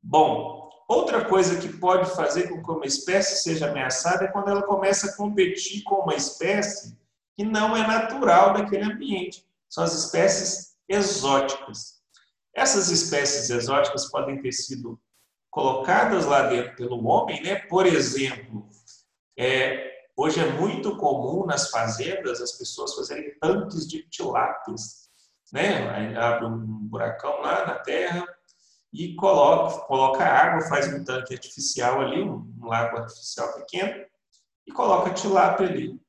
Bom, 0.00 0.70
outra 0.88 1.24
coisa 1.24 1.58
que 1.58 1.76
pode 1.78 2.14
fazer 2.14 2.48
com 2.48 2.62
que 2.62 2.70
uma 2.70 2.86
espécie 2.86 3.42
seja 3.42 3.68
ameaçada 3.68 4.24
é 4.24 4.28
quando 4.28 4.48
ela 4.48 4.62
começa 4.62 5.08
a 5.08 5.16
competir 5.16 5.82
com 5.82 5.96
uma 5.96 6.14
espécie 6.14 6.96
que 7.36 7.44
não 7.44 7.76
é 7.76 7.84
natural 7.86 8.54
daquele 8.54 8.84
ambiente. 8.84 9.44
São 9.68 9.82
as 9.82 9.94
espécies 9.94 10.76
exóticas. 10.88 11.96
Essas 12.54 12.88
espécies 12.88 13.50
exóticas 13.50 14.08
podem 14.10 14.40
ter 14.40 14.52
sido 14.52 14.98
colocadas 15.50 16.24
lá 16.24 16.42
dentro 16.42 16.76
pelo 16.76 17.04
homem, 17.06 17.42
né? 17.42 17.56
Por 17.56 17.84
exemplo, 17.84 18.68
é, 19.36 19.95
hoje 20.16 20.40
é 20.40 20.50
muito 20.52 20.96
comum 20.96 21.44
nas 21.44 21.70
fazendas 21.70 22.40
as 22.40 22.52
pessoas 22.52 22.94
fazerem 22.94 23.36
tanques 23.38 23.86
de 23.86 24.08
tilápias, 24.08 25.10
né? 25.52 26.16
Abre 26.16 26.46
um 26.46 26.88
buracão 26.88 27.40
lá 27.40 27.66
na 27.66 27.74
terra, 27.74 28.26
e 28.92 29.14
coloca, 29.14 29.80
coloca 29.86 30.24
água, 30.24 30.68
faz 30.68 30.92
um 30.92 31.04
tanque 31.04 31.34
artificial 31.34 32.00
ali, 32.00 32.22
um, 32.22 32.50
um 32.58 32.66
lago 32.66 32.96
artificial 32.96 33.52
pequeno, 33.52 34.04
e 34.66 34.72
coloca 34.72 35.12
tilápia 35.12 35.66
ali. 35.66 36.00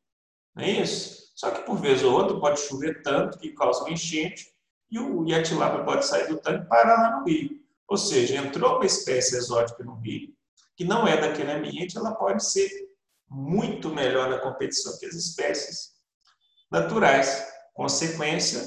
Não 0.55 0.63
é 0.63 0.71
isso? 0.71 1.31
Só 1.35 1.51
que 1.51 1.63
por 1.63 1.77
vez 1.77 2.03
ou 2.03 2.13
outra 2.13 2.39
pode 2.39 2.61
chover 2.61 3.01
tanto 3.03 3.37
que 3.37 3.51
causa 3.51 3.81
uma 3.81 3.91
enchente 3.91 4.47
e, 4.89 4.97
o, 4.97 5.27
e 5.27 5.35
a 5.35 5.43
tilápia 5.43 5.83
pode 5.83 6.05
sair 6.05 6.27
do 6.27 6.37
tanque 6.37 6.65
e 6.65 6.67
parar 6.67 7.01
lá 7.01 7.19
no 7.19 7.25
rio. 7.25 7.59
Ou 7.89 7.97
seja, 7.97 8.37
entrou 8.37 8.77
uma 8.77 8.85
espécie 8.85 9.35
exótica 9.35 9.83
no 9.83 9.95
rio, 9.95 10.33
que 10.75 10.85
não 10.85 11.05
é 11.05 11.17
daquele 11.17 11.51
ambiente, 11.51 11.97
ela 11.97 12.15
pode 12.15 12.43
ser 12.43 12.69
muito 13.29 13.89
melhor 13.89 14.29
na 14.29 14.39
competição 14.39 14.97
que 14.97 15.05
as 15.05 15.15
espécies 15.15 15.91
naturais. 16.71 17.45
Consequência, 17.73 18.63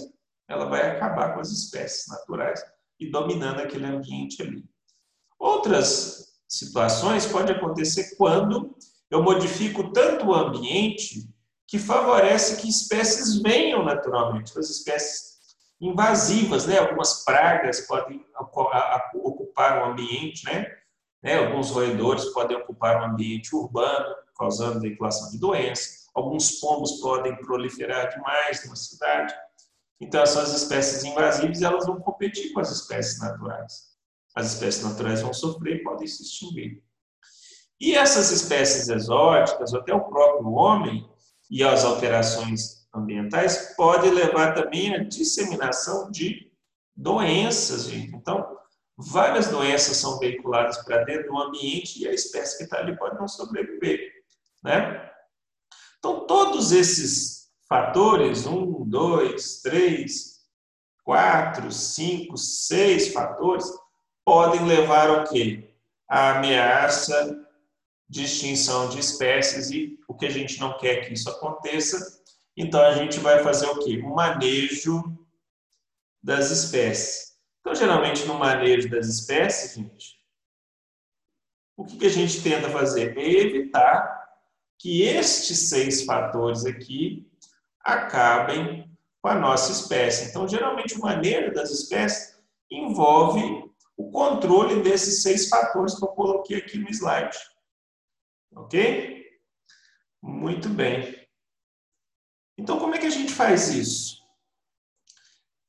ela 0.49 0.67
vai 0.67 0.91
acabar 0.91 1.35
com 1.35 1.41
as 1.41 1.51
espécies 1.51 2.07
naturais 2.09 2.63
e 2.99 3.11
dominando 3.11 3.61
aquele 3.61 3.87
ambiente 3.87 4.43
ali. 4.43 4.65
Outras 5.39 6.31
situações 6.49 7.27
pode 7.27 7.53
acontecer 7.53 8.17
quando 8.17 8.77
eu 9.11 9.23
modifico 9.23 9.93
tanto 9.93 10.27
o 10.27 10.35
ambiente 10.35 11.29
que 11.67 11.79
favorece 11.79 12.61
que 12.61 12.69
espécies 12.69 13.41
venham 13.41 13.85
naturalmente, 13.85 14.59
as 14.59 14.69
espécies 14.69 15.31
invasivas, 15.81 16.67
né? 16.67 16.79
Algumas 16.79 17.25
pragas 17.25 17.87
podem 17.87 18.25
ocupar 19.15 19.81
o 19.81 19.93
ambiente, 19.93 20.45
né? 20.45 20.67
né? 21.23 21.39
Alguns 21.39 21.71
roedores 21.71 22.25
podem 22.27 22.57
ocupar 22.57 23.01
o 23.01 23.05
ambiente 23.05 23.55
urbano, 23.55 24.15
causando 24.41 24.81
veiculação 24.81 25.31
de 25.31 25.39
doenças. 25.39 26.07
Alguns 26.15 26.53
pombos 26.53 26.93
podem 26.93 27.37
proliferar 27.37 28.09
demais 28.09 28.65
numa 28.65 28.75
cidade. 28.75 29.35
Então, 30.01 30.23
essas 30.23 30.55
espécies 30.55 31.05
invasivas 31.05 31.61
elas 31.61 31.87
vão 31.87 32.01
competir 32.01 32.51
com 32.55 32.61
as 32.61 32.71
espécies 32.71 33.21
naturais. 33.21 33.91
As 34.35 34.55
espécies 34.55 34.83
naturais 34.83 35.21
vão 35.21 35.35
sofrer 35.35 35.77
e 35.77 35.83
podem 35.83 36.07
se 36.07 36.23
extinguir. 36.23 36.83
E 37.79 37.95
essas 37.95 38.31
espécies 38.31 38.89
exóticas, 38.89 39.75
até 39.75 39.95
o 39.95 40.09
próprio 40.09 40.51
homem 40.53 41.07
e 41.51 41.63
as 41.63 41.85
alterações 41.85 42.89
ambientais, 42.95 43.75
podem 43.77 44.11
levar 44.11 44.55
também 44.55 44.95
à 44.95 45.05
disseminação 45.05 46.11
de 46.11 46.51
doenças. 46.97 47.85
Gente. 47.85 48.17
Então, 48.17 48.57
várias 48.97 49.49
doenças 49.49 49.99
são 49.99 50.19
veiculadas 50.19 50.79
para 50.79 51.05
dentro 51.05 51.29
do 51.29 51.39
ambiente 51.39 52.03
e 52.03 52.09
a 52.09 52.13
espécie 52.13 52.57
que 52.57 52.65
está 52.65 52.79
ali 52.79 52.97
pode 52.97 53.19
não 53.19 53.29
sobreviver. 53.29 54.20
Né? 54.63 55.11
Então, 55.99 56.27
todos 56.27 56.73
esses 56.73 57.51
fatores, 57.69 58.47
um, 58.47 58.85
dois, 58.85 59.61
três, 59.63 60.41
quatro, 61.05 61.71
cinco, 61.71 62.37
seis 62.37 63.13
fatores, 63.13 63.65
podem 64.25 64.67
levar 64.67 65.09
ao 65.09 65.25
quê? 65.25 65.75
A 66.09 66.39
ameaça 66.39 67.47
de 68.09 68.25
extinção 68.25 68.89
de 68.89 68.99
espécies 68.99 69.71
e 69.71 69.99
o 70.09 70.15
que 70.15 70.27
a 70.27 70.31
gente 70.31 70.59
não 70.59 70.77
quer 70.77 71.07
que 71.07 71.15
isso 71.15 71.31
aconteça, 71.31 72.21
então 72.57 72.83
a 72.83 72.93
gente 72.95 73.21
vai 73.21 73.43
fazer 73.45 73.67
o 73.67 73.79
quê? 73.79 74.01
O 74.05 74.15
manejo 74.15 75.03
das 76.23 76.51
espécies. 76.51 77.37
Então, 77.61 77.75
geralmente, 77.75 78.25
no 78.25 78.35
manejo 78.35 78.91
das 78.91 79.07
espécies, 79.07 79.75
gente, 79.75 80.17
o 81.77 81.85
que, 81.85 81.97
que 81.97 82.07
a 82.07 82.11
gente 82.11 82.43
tenta 82.43 82.69
fazer? 82.69 83.17
É 83.17 83.31
evitar 83.31 84.20
que 84.81 85.03
estes 85.03 85.69
seis 85.69 86.05
fatores 86.05 86.65
aqui 86.65 87.31
acabem 87.85 88.91
com 89.21 89.29
a 89.29 89.35
nossa 89.35 89.71
espécie. 89.71 90.31
Então, 90.31 90.49
geralmente, 90.49 90.95
o 90.95 91.01
manejo 91.01 91.53
das 91.53 91.71
espécies 91.71 92.41
envolve 92.71 93.71
o 93.95 94.11
controle 94.11 94.83
desses 94.83 95.23
seis 95.23 95.51
fatores 95.51 95.95
que 95.95 96.03
eu 96.03 96.09
coloquei 96.09 96.57
aqui 96.57 96.79
no 96.79 96.89
slide. 96.89 97.37
Ok? 98.57 99.23
Muito 100.23 100.71
bem. 100.71 101.29
Então, 102.57 102.79
como 102.79 102.95
é 102.95 102.99
que 102.99 103.07
a 103.07 103.11
gente 103.11 103.33
faz 103.33 103.69
isso? 103.69 104.19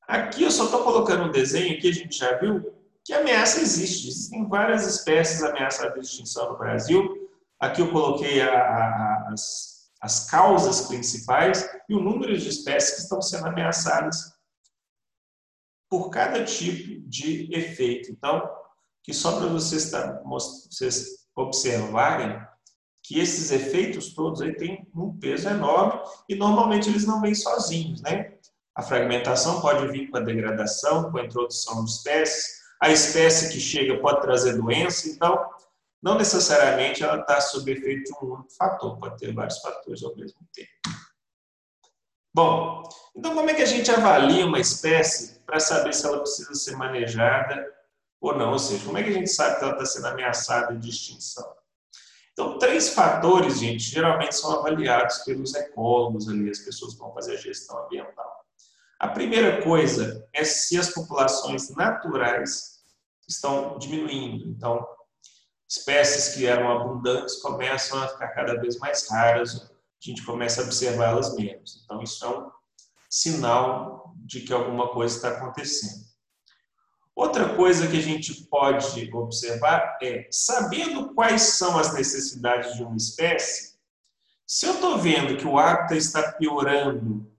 Aqui 0.08 0.42
eu 0.42 0.50
só 0.50 0.64
estou 0.64 0.84
colocando 0.84 1.24
um 1.24 1.30
desenho 1.30 1.78
que 1.78 1.88
a 1.88 1.92
gente 1.92 2.16
já 2.16 2.38
viu 2.38 2.74
que 3.04 3.12
ameaça 3.12 3.60
existe. 3.60 4.08
Existem 4.08 4.48
várias 4.48 4.86
espécies 4.86 5.42
ameaçadas 5.42 6.00
de 6.00 6.06
extinção 6.06 6.52
no 6.52 6.58
Brasil. 6.58 7.21
Aqui 7.62 7.80
eu 7.80 7.90
coloquei 7.90 8.42
a, 8.42 8.52
a, 8.52 9.28
as 9.32 9.72
as 10.02 10.28
causas 10.28 10.88
principais 10.88 11.64
e 11.88 11.94
o 11.94 12.00
número 12.00 12.36
de 12.36 12.48
espécies 12.48 12.96
que 12.96 13.00
estão 13.02 13.22
sendo 13.22 13.46
ameaçadas 13.46 14.32
por 15.88 16.10
cada 16.10 16.44
tipo 16.44 17.08
de 17.08 17.48
efeito. 17.54 18.10
Então, 18.10 18.50
que 19.04 19.14
só 19.14 19.38
para 19.38 19.46
vocês, 19.46 19.92
vocês 20.24 21.28
observarem 21.36 22.36
que 23.00 23.20
esses 23.20 23.52
efeitos 23.52 24.12
todos 24.12 24.42
aí 24.42 24.56
têm 24.56 24.90
um 24.94 25.16
peso 25.16 25.48
enorme 25.48 26.00
e 26.28 26.34
normalmente 26.34 26.88
eles 26.88 27.06
não 27.06 27.20
vêm 27.20 27.34
sozinhos, 27.34 28.00
né? 28.02 28.34
A 28.74 28.82
fragmentação 28.82 29.60
pode 29.60 29.86
vir 29.88 30.08
com 30.10 30.16
a 30.16 30.20
degradação, 30.20 31.12
com 31.12 31.18
a 31.18 31.24
introdução 31.24 31.84
de 31.84 31.90
espécies. 31.90 32.62
A 32.80 32.90
espécie 32.90 33.52
que 33.52 33.60
chega 33.60 34.00
pode 34.00 34.22
trazer 34.22 34.56
doença, 34.56 35.08
então 35.08 35.48
não 36.02 36.16
necessariamente 36.16 37.02
ela 37.02 37.20
está 37.20 37.40
sob 37.40 37.70
efeito 37.70 38.04
de 38.04 38.24
um 38.24 38.34
único 38.34 38.50
fator, 38.54 38.98
pode 38.98 39.18
ter 39.18 39.32
vários 39.32 39.58
fatores 39.58 40.02
ao 40.02 40.16
mesmo 40.16 40.40
tempo. 40.52 40.70
Bom, 42.34 42.82
então 43.14 43.34
como 43.34 43.50
é 43.50 43.54
que 43.54 43.62
a 43.62 43.66
gente 43.66 43.90
avalia 43.90 44.46
uma 44.46 44.58
espécie 44.58 45.40
para 45.40 45.60
saber 45.60 45.92
se 45.92 46.06
ela 46.06 46.18
precisa 46.18 46.54
ser 46.54 46.76
manejada 46.76 47.64
ou 48.20 48.36
não? 48.36 48.52
Ou 48.52 48.58
seja, 48.58 48.84
como 48.84 48.98
é 48.98 49.02
que 49.02 49.10
a 49.10 49.12
gente 49.12 49.30
sabe 49.30 49.58
que 49.58 49.64
ela 49.64 49.74
está 49.74 49.84
sendo 49.84 50.06
ameaçada 50.06 50.74
de 50.74 50.88
extinção? 50.88 51.54
Então, 52.32 52.58
três 52.58 52.94
fatores, 52.94 53.58
gente, 53.58 53.84
geralmente 53.84 54.34
são 54.34 54.58
avaliados 54.58 55.18
pelos 55.18 55.54
ecólogos 55.54 56.28
ali, 56.28 56.48
as 56.48 56.60
pessoas 56.60 56.94
que 56.94 57.00
vão 57.00 57.12
fazer 57.12 57.34
a 57.34 57.36
gestão 57.36 57.84
ambiental. 57.84 58.32
A 58.98 59.08
primeira 59.08 59.62
coisa 59.62 60.26
é 60.32 60.42
se 60.42 60.78
as 60.78 60.90
populações 60.90 61.68
naturais 61.76 62.82
estão 63.28 63.76
diminuindo. 63.78 64.48
Então, 64.48 64.86
espécies 65.72 66.34
que 66.34 66.46
eram 66.46 66.70
abundantes 66.70 67.36
começam 67.36 68.02
a 68.02 68.08
ficar 68.08 68.28
cada 68.28 68.60
vez 68.60 68.76
mais 68.78 69.08
raras, 69.08 69.72
gente 69.98 70.22
começa 70.24 70.60
a 70.60 70.64
observá-las 70.64 71.34
menos. 71.34 71.82
Então, 71.84 72.02
isso 72.02 72.24
é 72.24 72.28
um 72.28 72.50
sinal 73.08 74.12
de 74.16 74.40
que 74.40 74.52
alguma 74.52 74.88
coisa 74.88 75.16
está 75.16 75.28
acontecendo. 75.28 76.02
Outra 77.14 77.54
coisa 77.54 77.86
que 77.86 77.96
a 77.96 78.02
gente 78.02 78.44
pode 78.44 79.10
observar 79.14 79.98
é, 80.02 80.28
sabendo 80.30 81.14
quais 81.14 81.42
são 81.42 81.78
as 81.78 81.94
necessidades 81.94 82.74
de 82.74 82.82
uma 82.82 82.96
espécie, 82.96 83.76
se 84.46 84.66
eu 84.66 84.74
estou 84.74 84.98
vendo 84.98 85.36
que 85.36 85.46
o 85.46 85.58
hábitat 85.58 85.96
está 85.96 86.32
piorando 86.32 87.30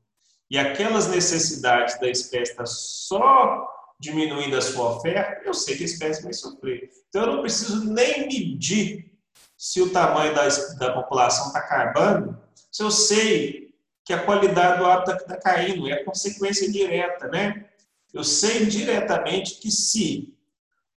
e 0.50 0.58
aquelas 0.58 1.08
necessidades 1.08 2.00
da 2.00 2.10
espécie 2.10 2.52
estão 2.52 2.66
só 2.66 3.68
diminuindo 4.00 4.58
a 4.58 4.62
sua 4.62 4.98
oferta, 4.98 5.42
eu 5.46 5.54
sei 5.54 5.78
que 5.78 5.84
a 5.84 5.86
espécie 5.86 6.24
vai 6.24 6.34
sofrer. 6.34 6.90
Então, 7.10 7.24
eu 7.24 7.34
não 7.34 7.42
preciso 7.42 7.86
nem 7.86 8.28
medir 8.28 9.12
se 9.58 9.82
o 9.82 9.92
tamanho 9.92 10.36
da, 10.36 10.48
da 10.78 10.94
população 10.94 11.48
está 11.48 11.60
acabando, 11.60 12.38
se 12.72 12.84
eu 12.84 12.92
sei 12.92 13.74
que 14.06 14.12
a 14.12 14.24
qualidade 14.24 14.80
do 14.80 14.86
hábitat 14.86 15.22
está 15.22 15.38
caindo, 15.38 15.88
é 15.90 16.04
consequência 16.04 16.70
direta, 16.70 17.28
né? 17.30 17.66
Eu 18.14 18.24
sei 18.24 18.66
diretamente 18.66 19.60
que 19.60 19.72
se 19.72 20.36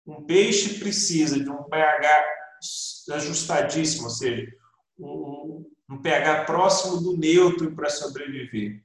um 0.05 0.23
peixe 0.23 0.79
precisa 0.79 1.39
de 1.39 1.49
um 1.49 1.63
pH 1.63 2.25
ajustadíssimo, 3.11 4.05
ou 4.05 4.09
seja, 4.09 4.51
um, 4.97 5.65
um 5.89 6.01
pH 6.01 6.45
próximo 6.45 6.97
do 6.97 7.17
neutro 7.17 7.75
para 7.75 7.89
sobreviver, 7.89 8.81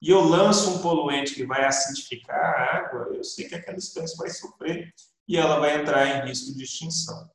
e 0.00 0.10
eu 0.10 0.20
lanço 0.22 0.70
um 0.70 0.78
poluente 0.78 1.34
que 1.34 1.44
vai 1.44 1.64
acidificar 1.64 2.38
a 2.38 2.76
água, 2.76 3.10
eu 3.14 3.24
sei 3.24 3.48
que 3.48 3.54
aquela 3.54 3.78
espécie 3.78 4.16
vai 4.16 4.30
sofrer 4.30 4.94
e 5.26 5.36
ela 5.36 5.58
vai 5.58 5.80
entrar 5.80 6.06
em 6.06 6.28
risco 6.28 6.56
de 6.56 6.62
extinção. 6.62 7.28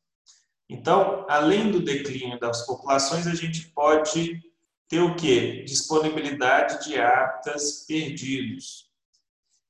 Então, 0.69 1.25
além 1.29 1.71
do 1.71 1.81
declínio 1.81 2.39
das 2.39 2.65
populações, 2.65 3.27
a 3.27 3.35
gente 3.35 3.69
pode 3.71 4.41
ter 4.87 5.01
o 5.01 5.15
quê? 5.15 5.63
Disponibilidade 5.65 6.85
de 6.85 6.99
hábitats 6.99 7.85
perdidos. 7.85 8.89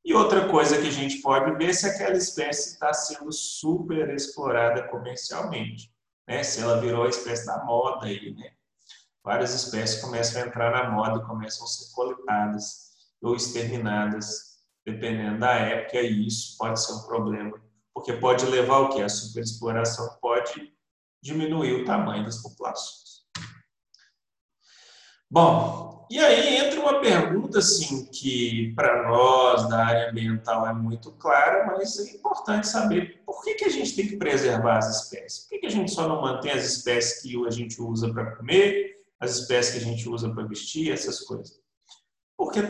E 0.06 0.14
outra 0.14 0.50
coisa 0.50 0.80
que 0.80 0.88
a 0.88 0.92
gente 0.92 1.22
pode 1.22 1.58
ver 1.58 1.70
é 1.70 1.74
se 1.74 1.88
aquela 1.88 2.18
espécie 2.18 2.74
está 2.74 2.94
sendo 2.94 3.32
super 3.32 4.10
explorada 4.10 4.88
comercialmente. 4.88 5.92
Né? 6.28 6.44
Se 6.44 6.62
ela 6.62 6.80
virou 6.80 7.06
a 7.06 7.10
espécie 7.10 7.46
da 7.46 7.64
moda 7.64 8.06
aí, 8.06 8.34
né? 8.36 8.52
Várias 9.24 9.54
espécies 9.54 10.02
começam 10.02 10.42
a 10.42 10.46
entrar 10.46 10.72
na 10.72 10.92
moda 10.92 11.26
começam 11.26 11.66
a 11.66 11.68
ser 11.68 11.94
coletadas 11.94 12.92
ou 13.22 13.36
exterminadas, 13.36 14.58
dependendo 14.86 15.40
da 15.40 15.54
época, 15.54 16.02
e 16.02 16.28
isso 16.28 16.58
pode 16.58 16.84
ser 16.84 16.92
um 16.92 17.04
problema, 17.04 17.58
porque 17.94 18.12
pode 18.14 18.46
levar 18.46 18.80
o 18.80 18.90
que? 18.90 19.02
A 19.02 19.08
superexploração 19.08 20.18
pode 20.22 20.74
diminuir 21.22 21.82
o 21.82 21.86
tamanho 21.86 22.26
das 22.26 22.42
populações. 22.42 23.24
Bom, 25.32 26.06
e 26.12 26.20
aí 26.20 26.58
entra 26.58 26.82
uma 26.82 27.00
pergunta 27.00 27.60
assim 27.60 28.06
que 28.06 28.74
para 28.76 29.08
nós 29.08 29.68
da 29.70 29.86
área 29.86 30.10
ambiental 30.12 30.68
é 30.68 30.74
muito 30.74 31.14
clara, 31.14 31.66
mas 31.66 31.98
é 31.98 32.12
importante 32.12 32.68
saber 32.68 33.24
por 33.26 33.42
que, 33.42 33.56
que 33.56 33.66
a 33.66 33.70
gente 33.70 33.96
tem 33.96 34.08
que 34.10 34.18
preservar 34.18 34.80
as 34.80 35.04
espécies? 35.04 35.44
Por 35.44 35.50
que, 35.50 35.60
que 35.60 35.66
a 35.68 35.72
gente 35.72 35.92
só 35.92 36.08
não 36.08 36.22
mantém 36.22 36.52
as 36.52 36.66
espécies 36.66 37.22
que 37.22 37.48
a 37.48 37.50
gente 37.50 37.82
usa 37.82 38.14
para 38.14 38.36
comer, 38.36 39.03
as 39.24 39.40
espécies 39.40 39.74
que 39.74 39.80
a 39.80 39.92
gente 39.92 40.08
usa 40.10 40.34
para 40.34 40.46
vestir, 40.46 40.92
essas 40.92 41.22
coisas? 41.22 41.60
Porque 42.38 42.62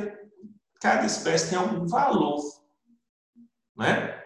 cada 0.81 1.05
espécie 1.05 1.50
tem 1.50 1.57
algum 1.57 1.88
valor, 1.88 2.39
né? 3.77 4.22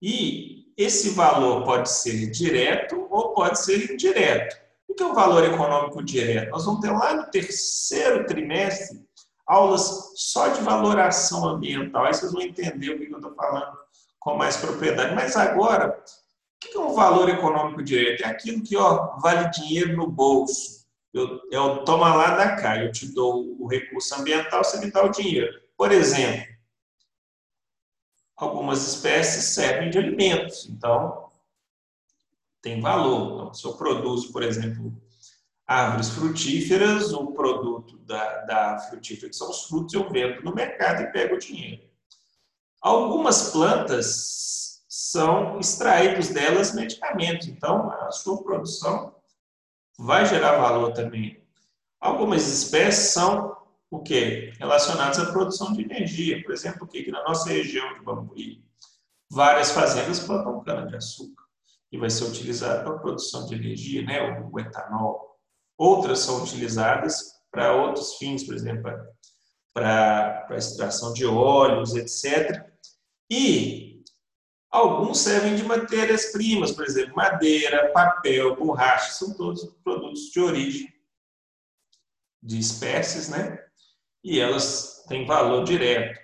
E 0.00 0.72
esse 0.76 1.10
valor 1.10 1.64
pode 1.64 1.90
ser 1.90 2.30
direto 2.30 3.06
ou 3.10 3.32
pode 3.32 3.58
ser 3.60 3.92
indireto. 3.92 4.56
O 4.88 4.94
que 4.94 5.02
é 5.02 5.06
o 5.06 5.14
valor 5.14 5.44
econômico 5.44 6.02
direto? 6.02 6.50
Nós 6.50 6.64
vamos 6.64 6.80
ter 6.80 6.90
lá 6.90 7.14
no 7.14 7.30
terceiro 7.30 8.26
trimestre 8.26 9.04
aulas 9.46 10.12
só 10.16 10.48
de 10.48 10.60
valoração 10.62 11.46
ambiental. 11.46 12.04
Aí 12.04 12.14
vocês 12.14 12.32
vão 12.32 12.42
entender 12.42 12.90
o 12.90 12.98
que 12.98 13.12
eu 13.12 13.16
estou 13.16 13.34
falando 13.34 13.76
com 14.18 14.36
mais 14.36 14.56
propriedade. 14.56 15.14
Mas 15.14 15.36
agora, 15.36 15.88
o 15.88 16.68
que 16.68 16.76
é 16.76 16.80
um 16.80 16.94
valor 16.94 17.28
econômico 17.28 17.82
direto? 17.82 18.22
É 18.22 18.26
aquilo 18.26 18.62
que 18.62 18.76
ó, 18.76 19.16
vale 19.18 19.50
dinheiro 19.50 19.96
no 19.96 20.06
bolso. 20.06 20.83
Eu, 21.14 21.40
eu 21.48 21.84
toma 21.84 22.12
lá 22.12 22.34
da 22.34 22.56
cá, 22.56 22.76
eu 22.76 22.90
te 22.90 23.14
dou 23.14 23.56
o 23.60 23.68
recurso 23.68 24.12
ambiental, 24.16 24.64
você 24.64 24.80
me 24.80 24.90
dá 24.90 25.04
o 25.04 25.10
dinheiro. 25.10 25.62
Por 25.76 25.92
exemplo, 25.92 26.52
algumas 28.36 28.84
espécies 28.86 29.54
servem 29.54 29.90
de 29.90 29.98
alimentos. 29.98 30.68
Então, 30.68 31.30
tem 32.60 32.80
valor. 32.80 33.34
Então, 33.34 33.54
se 33.54 33.64
eu 33.64 33.74
produzo, 33.74 34.32
por 34.32 34.42
exemplo, 34.42 34.92
árvores 35.64 36.10
frutíferas, 36.10 37.12
o 37.12 37.32
produto 37.32 37.96
da, 37.98 38.40
da 38.40 38.78
frutífera, 38.80 39.30
que 39.30 39.36
são 39.36 39.50
os 39.50 39.66
frutos, 39.66 39.94
eu 39.94 40.10
vendo 40.10 40.42
no 40.42 40.52
mercado 40.52 41.02
e 41.02 41.12
pego 41.12 41.36
o 41.36 41.38
dinheiro. 41.38 41.82
Algumas 42.80 43.50
plantas 43.50 44.82
são 44.88 45.60
extraídos 45.60 46.28
delas 46.28 46.74
medicamentos, 46.74 47.46
então 47.46 47.90
a 47.90 48.10
sua 48.10 48.42
produção 48.42 49.13
vai 49.98 50.26
gerar 50.26 50.58
valor 50.58 50.92
também. 50.92 51.42
Algumas 52.00 52.46
espécies 52.46 53.12
são 53.12 53.56
o 53.90 54.02
quê? 54.02 54.52
Relacionadas 54.58 55.18
à 55.18 55.32
produção 55.32 55.72
de 55.72 55.82
energia. 55.82 56.42
Por 56.42 56.52
exemplo, 56.52 56.86
que 56.86 57.10
na 57.10 57.22
nossa 57.22 57.48
região 57.48 57.94
de 57.94 58.00
Bambuí, 58.00 58.62
várias 59.30 59.70
fazendas 59.70 60.20
plantam 60.20 60.62
cana-de-açúcar 60.62 61.44
que 61.94 61.98
vai 61.98 62.10
ser 62.10 62.24
utilizado 62.24 62.82
para 62.82 62.96
a 62.96 62.98
produção 62.98 63.46
de 63.46 63.54
energia, 63.54 64.02
né, 64.02 64.20
o, 64.50 64.58
etanol. 64.58 65.38
Outras 65.78 66.18
são 66.18 66.42
utilizadas 66.42 67.34
para 67.52 67.72
outros 67.72 68.16
fins, 68.16 68.42
por 68.42 68.52
exemplo, 68.52 68.82
para, 69.72 70.44
para 70.48 70.56
extração 70.56 71.12
de 71.12 71.24
óleos, 71.24 71.94
etc. 71.94 72.68
E 73.30 73.83
alguns 74.74 75.20
servem 75.20 75.54
de 75.54 75.62
matérias-primas, 75.62 76.72
por 76.72 76.84
exemplo, 76.84 77.14
madeira, 77.14 77.92
papel, 77.92 78.56
borracha, 78.56 79.12
são 79.12 79.32
todos 79.32 79.64
produtos 79.84 80.32
de 80.32 80.40
origem 80.40 80.92
de 82.42 82.58
espécies, 82.58 83.28
né? 83.28 83.64
E 84.22 84.40
elas 84.40 85.04
têm 85.08 85.26
valor 85.26 85.62
direto. 85.62 86.20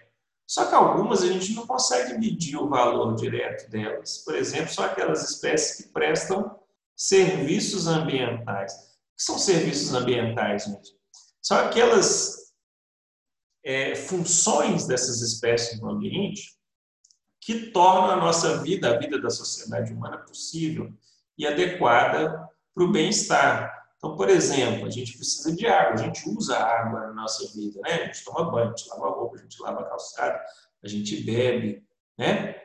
Só 0.49 0.67
que 0.67 0.75
algumas 0.75 1.23
a 1.23 1.29
gente 1.29 1.55
não 1.55 1.65
consegue 1.65 2.19
medir 2.19 2.57
o 2.57 2.69
valor 2.69 3.15
direto 3.15 3.71
delas. 3.71 4.19
Por 4.25 4.35
exemplo, 4.35 4.75
só 4.75 4.85
aquelas 4.85 5.31
espécies 5.31 5.77
que 5.77 5.93
prestam 5.93 6.59
serviços 6.97 7.87
ambientais. 7.87 8.73
O 8.73 9.17
que 9.17 9.23
são 9.23 9.39
serviços 9.39 9.95
ambientais, 9.95 10.65
gente? 10.65 10.91
São 11.41 11.57
aquelas 11.57 12.53
é, 13.65 13.95
funções 13.95 14.89
dessas 14.89 15.23
espécies 15.23 15.81
no 15.81 15.91
ambiente 15.91 16.60
que 17.41 17.71
tornam 17.71 18.11
a 18.11 18.17
nossa 18.17 18.59
vida, 18.59 18.91
a 18.91 18.99
vida 18.99 19.19
da 19.21 19.31
sociedade 19.31 19.93
humana, 19.93 20.19
possível 20.19 20.93
e 21.39 21.47
adequada 21.47 22.49
para 22.75 22.85
o 22.85 22.93
bem-estar. 22.93 23.73
Então, 23.97 24.17
por 24.17 24.29
exemplo, 24.29 24.87
a 24.87 24.91
gente 24.91 25.17
precisa 25.17 25.55
de 25.55 25.67
água, 25.67 25.95
a 25.95 26.05
gente 26.05 26.29
usa 26.29 26.59
água 26.59 27.01
na 27.01 27.13
nossa 27.15 27.47
vida, 27.55 27.81
né? 27.83 27.93
A 27.95 28.07
gente 28.07 28.25
toma 28.25 28.51
banho, 28.51 28.67
a 28.67 28.77
gente 28.77 28.89
lava 28.89 29.11
roupa, 29.11 29.37
a 29.37 29.43
gente 29.43 29.63
lava 29.63 29.81
a 29.81 29.85
calçada, 29.85 30.41
a 30.83 30.89
gente 30.89 31.23
bebe, 31.23 31.83
né? 32.17 32.57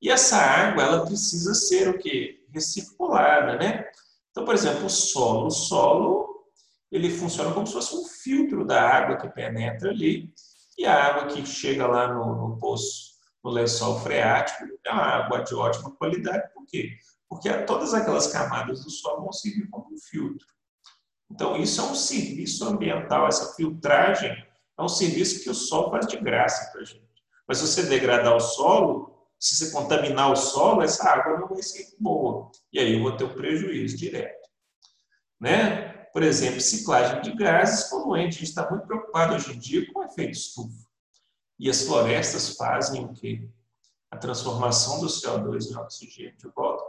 E 0.00 0.10
essa 0.10 0.36
água, 0.36 0.82
ela 0.82 1.06
precisa 1.06 1.54
ser 1.54 1.88
o 1.88 1.98
quê? 1.98 2.44
Recirculada, 2.52 3.56
né? 3.56 3.84
Então, 4.30 4.44
por 4.44 4.54
exemplo, 4.54 4.86
o 4.86 4.90
solo. 4.90 5.46
O 5.46 5.50
solo, 5.50 6.44
ele 6.90 7.10
funciona 7.10 7.52
como 7.52 7.66
se 7.66 7.72
fosse 7.72 7.96
um 7.96 8.04
filtro 8.04 8.64
da 8.64 8.80
água 8.80 9.16
que 9.16 9.28
penetra 9.28 9.90
ali 9.90 10.32
e 10.78 10.86
a 10.86 10.94
água 10.94 11.26
que 11.26 11.44
chega 11.44 11.86
lá 11.86 12.14
no, 12.14 12.48
no 12.48 12.58
poço, 12.58 13.07
no 13.42 13.50
lençol 13.50 14.00
freático, 14.00 14.64
é 14.84 14.90
uma 14.90 15.02
água 15.02 15.42
de 15.42 15.54
ótima 15.54 15.90
qualidade. 15.92 16.52
Por 16.52 16.66
quê? 16.66 16.96
Porque 17.28 17.52
todas 17.64 17.94
aquelas 17.94 18.26
camadas 18.28 18.84
do 18.84 18.90
solo 18.90 19.22
vão 19.22 19.32
servir 19.32 19.68
como 19.68 19.92
um 19.92 19.98
filtro. 19.98 20.46
Então, 21.30 21.56
isso 21.56 21.80
é 21.80 21.84
um 21.84 21.94
serviço 21.94 22.66
ambiental, 22.66 23.28
essa 23.28 23.54
filtragem 23.54 24.32
é 24.78 24.82
um 24.82 24.88
serviço 24.88 25.42
que 25.42 25.50
o 25.50 25.54
sol 25.54 25.90
faz 25.90 26.06
de 26.06 26.16
graça 26.16 26.70
para 26.72 26.80
a 26.80 26.84
gente. 26.84 27.02
Mas 27.46 27.58
se 27.58 27.66
você 27.66 27.82
degradar 27.82 28.34
o 28.34 28.40
solo, 28.40 29.28
se 29.38 29.56
você 29.56 29.70
contaminar 29.70 30.32
o 30.32 30.36
solo, 30.36 30.82
essa 30.82 31.08
água 31.08 31.38
não 31.38 31.48
vai 31.48 31.62
ser 31.62 31.94
boa. 31.98 32.50
E 32.72 32.78
aí 32.78 32.94
eu 32.94 33.02
vou 33.02 33.16
ter 33.16 33.24
um 33.24 33.34
prejuízo 33.34 33.96
direto. 33.96 34.48
Né? 35.40 35.88
Por 36.12 36.22
exemplo, 36.22 36.60
ciclagem 36.60 37.20
de 37.22 37.34
gases 37.34 37.88
poluentes. 37.90 38.36
A 38.36 38.40
gente 38.40 38.48
está 38.48 38.70
muito 38.70 38.86
preocupado 38.86 39.34
hoje 39.34 39.52
em 39.52 39.58
dia 39.58 39.92
com 39.92 40.00
o 40.00 40.04
efeito 40.04 40.32
estufa. 40.32 40.87
E 41.58 41.68
as 41.68 41.82
florestas 41.82 42.56
fazem 42.56 43.04
o 43.04 43.12
quê? 43.12 43.48
A 44.10 44.16
transformação 44.16 45.00
do 45.00 45.06
CO2 45.06 45.70
em 45.70 45.76
oxigênio 45.76 46.36
de 46.36 46.48
volta, 46.48 46.84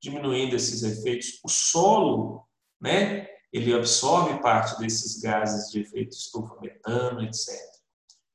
diminuindo 0.00 0.54
esses 0.54 0.82
efeitos. 0.82 1.40
O 1.42 1.48
solo, 1.48 2.46
né? 2.80 3.28
ele 3.52 3.74
absorve 3.74 4.40
parte 4.40 4.78
desses 4.78 5.20
gases 5.20 5.70
de 5.70 5.80
efeito 5.80 6.12
estufa, 6.12 6.58
metano, 6.60 7.22
etc. 7.22 7.48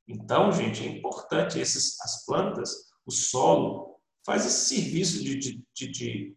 Então, 0.06 0.52
gente, 0.52 0.84
é 0.84 0.86
importante 0.86 1.58
esses, 1.58 2.00
as 2.02 2.24
plantas, 2.24 2.92
o 3.04 3.10
solo, 3.10 3.98
faz 4.24 4.44
esse 4.44 4.74
serviço 4.74 5.22
de, 5.22 5.36
de, 5.36 5.64
de, 5.74 5.88
de 5.88 6.36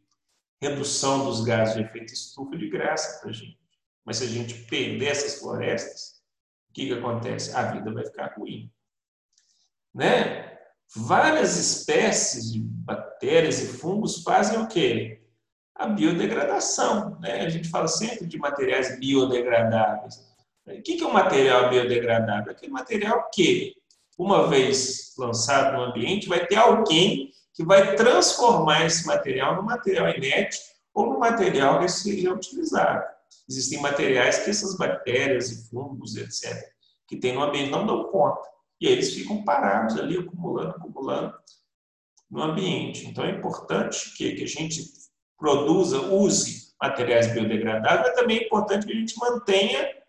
redução 0.61 1.25
dos 1.25 1.41
gases 1.41 1.75
de 1.75 1.81
efeito 1.81 2.13
estufa 2.13 2.57
de 2.57 2.69
graça 2.69 3.19
para 3.19 3.29
a 3.29 3.33
gente. 3.33 3.59
Mas 4.05 4.17
se 4.17 4.23
a 4.23 4.27
gente 4.27 4.53
perder 4.65 5.07
essas 5.07 5.39
florestas, 5.39 6.21
o 6.69 6.73
que, 6.73 6.87
que 6.87 6.93
acontece? 6.93 7.53
A 7.55 7.71
vida 7.71 7.91
vai 7.91 8.05
ficar 8.05 8.33
ruim. 8.37 8.71
Né? 9.93 10.57
Várias 10.95 11.57
espécies 11.57 12.51
de 12.51 12.59
bactérias 12.59 13.61
e 13.61 13.67
fungos 13.67 14.23
fazem 14.23 14.59
o 14.59 14.67
quê? 14.67 15.21
A 15.75 15.87
biodegradação. 15.87 17.19
Né? 17.19 17.41
A 17.41 17.49
gente 17.49 17.69
fala 17.69 17.87
sempre 17.87 18.25
de 18.25 18.37
materiais 18.37 18.99
biodegradáveis. 18.99 20.27
O 20.67 20.81
que 20.81 21.01
é 21.01 21.05
um 21.05 21.13
material 21.13 21.69
biodegradável? 21.69 22.51
Aquele 22.51 22.71
material 22.71 23.29
que, 23.33 23.75
uma 24.17 24.47
vez 24.47 25.13
lançado 25.17 25.75
no 25.75 25.83
ambiente, 25.83 26.27
vai 26.27 26.45
ter 26.45 26.57
alguém 26.57 27.31
que 27.53 27.63
vai 27.65 27.95
transformar 27.95 28.85
esse 28.85 29.05
material 29.05 29.55
no 29.55 29.63
material 29.63 30.09
inerte 30.09 30.59
ou 30.93 31.07
no 31.07 31.19
material 31.19 31.79
a 31.79 31.87
ser 31.87 32.15
reutilizado. 32.21 33.03
Existem 33.49 33.81
materiais 33.81 34.39
que 34.39 34.49
essas 34.49 34.77
bactérias 34.77 35.51
e 35.51 35.69
fungos, 35.69 36.15
etc., 36.15 36.63
que 37.07 37.17
tem 37.17 37.33
no 37.33 37.41
ambiente 37.41 37.71
não 37.71 37.85
dão 37.85 38.03
conta. 38.05 38.47
E 38.79 38.87
eles 38.87 39.13
ficam 39.13 39.43
parados 39.43 39.97
ali, 39.97 40.17
acumulando, 40.17 40.69
acumulando 40.69 41.33
no 42.29 42.41
ambiente. 42.43 43.05
Então 43.07 43.25
é 43.25 43.31
importante 43.31 44.13
que, 44.15 44.33
que 44.33 44.43
a 44.43 44.47
gente 44.47 44.83
produza, 45.37 46.01
use 46.01 46.73
materiais 46.81 47.33
biodegradáveis, 47.33 48.07
mas 48.07 48.15
também 48.15 48.39
é 48.39 48.45
importante 48.45 48.85
que 48.85 48.93
a 48.93 48.95
gente 48.95 49.17
mantenha 49.17 49.99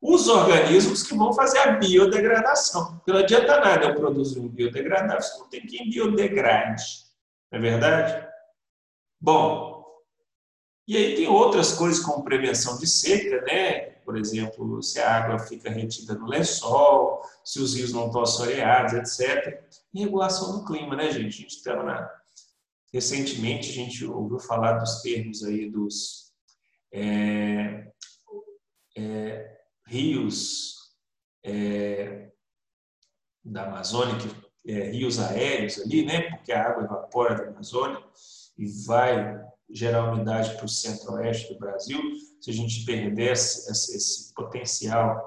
os 0.00 0.28
organismos 0.28 1.02
que 1.02 1.16
vão 1.16 1.32
fazer 1.32 1.58
a 1.58 1.72
biodegradação. 1.72 2.96
Porque 2.96 3.12
não 3.12 3.20
adianta 3.20 3.60
nada 3.60 3.86
eu 3.86 3.94
produzir 3.94 4.40
um 4.40 4.48
biodegradável 4.48 5.22
se 5.22 5.38
não 5.38 5.48
tem 5.48 5.66
quem 5.66 5.90
biodegrade. 5.90 6.84
Não 7.50 7.58
é 7.58 7.62
verdade? 7.62 8.26
Bom, 9.20 9.84
e 10.86 10.96
aí 10.96 11.16
tem 11.16 11.28
outras 11.28 11.72
coisas 11.72 12.04
como 12.04 12.24
prevenção 12.24 12.78
de 12.78 12.86
seca, 12.86 13.42
né? 13.42 13.95
Por 14.06 14.16
exemplo, 14.16 14.80
se 14.80 15.00
a 15.00 15.16
água 15.16 15.38
fica 15.40 15.68
retida 15.68 16.14
no 16.14 16.28
lençol, 16.28 17.20
se 17.44 17.58
os 17.58 17.74
rios 17.74 17.92
não 17.92 18.06
estão 18.06 18.22
assoreados, 18.22 18.92
etc. 18.92 19.62
E 19.92 20.00
regulação 20.00 20.56
do 20.56 20.64
clima, 20.64 20.94
né, 20.94 21.10
gente? 21.10 21.26
A 21.26 21.40
gente 21.42 21.56
estava 21.56 21.82
na... 21.82 22.08
Recentemente 22.94 23.68
a 23.70 23.74
gente 23.74 24.06
ouviu 24.06 24.38
falar 24.38 24.74
dos 24.74 25.02
termos 25.02 25.42
aí 25.42 25.68
dos 25.68 26.32
é, 26.92 27.90
é, 28.96 29.58
rios 29.88 30.94
é, 31.44 32.30
da 33.44 33.64
Amazônia, 33.64 34.16
que, 34.16 34.72
é, 34.72 34.90
rios 34.90 35.18
aéreos 35.18 35.80
ali, 35.80 36.06
né? 36.06 36.30
Porque 36.30 36.52
a 36.52 36.68
água 36.68 36.84
evapora 36.84 37.34
da 37.34 37.50
Amazônia 37.50 38.00
e 38.56 38.66
vai 38.86 39.44
gerar 39.68 40.12
umidade 40.12 40.54
para 40.54 40.64
o 40.64 40.68
centro-oeste 40.68 41.52
do 41.52 41.58
Brasil, 41.58 42.00
se 42.46 42.50
a 42.50 42.54
gente 42.54 42.84
perdesse 42.84 43.68
esse, 43.68 43.96
esse 43.96 44.32
potencial 44.32 45.20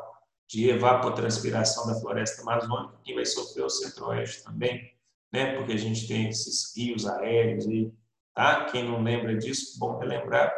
de 0.47 0.69
evapotranspiração 0.69 1.86
da 1.86 1.99
floresta 1.99 2.41
amazônica, 2.43 2.97
quem 3.03 3.13
vai 3.13 3.25
sofrer 3.25 3.63
é 3.63 3.65
o 3.65 3.69
centro-oeste 3.69 4.41
também, 4.41 4.93
né? 5.29 5.53
porque 5.58 5.73
a 5.73 5.77
gente 5.77 6.08
tem 6.08 6.29
esses 6.29 6.73
rios 6.73 7.05
aéreos 7.05 7.67
aí, 7.67 7.91
tá? 8.34 8.63
Quem 8.71 8.86
não 8.86 9.03
lembra 9.03 9.36
disso, 9.36 9.77
bom 9.77 9.97
relembrar. 9.97 10.49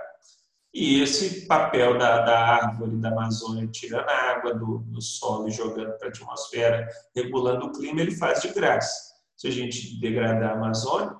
E 0.71 1.01
esse 1.01 1.47
papel 1.47 1.97
da, 1.97 2.21
da 2.21 2.39
árvore 2.39 2.95
da 2.97 3.09
Amazônia 3.09 3.65
tirando 3.65 4.07
a 4.07 4.31
água 4.33 4.53
do, 4.53 4.83
do 4.85 5.01
solo 5.01 5.47
e 5.47 5.51
jogando 5.51 5.97
para 5.97 6.09
a 6.09 6.11
atmosfera, 6.11 6.87
regulando 7.15 7.65
o 7.65 7.71
clima, 7.71 8.01
ele 8.01 8.15
faz 8.15 8.39
de 8.39 8.49
graça. 8.49 9.15
Se 9.35 9.47
a 9.47 9.51
gente 9.51 9.99
degradar 9.99 10.51
a 10.51 10.53
Amazônia, 10.53 11.17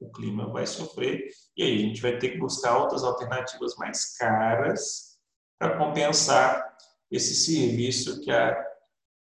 o 0.00 0.10
clima 0.10 0.50
vai 0.50 0.66
sofrer 0.66 1.28
e 1.56 1.62
aí 1.62 1.74
a 1.74 1.78
gente 1.78 2.00
vai 2.00 2.18
ter 2.18 2.30
que 2.30 2.38
buscar 2.38 2.78
outras 2.78 3.02
alternativas 3.02 3.76
mais 3.76 4.16
caras 4.16 5.18
para 5.58 5.76
compensar 5.76 6.76
esse 7.10 7.34
serviço 7.34 8.20
que 8.20 8.30
a, 8.30 8.56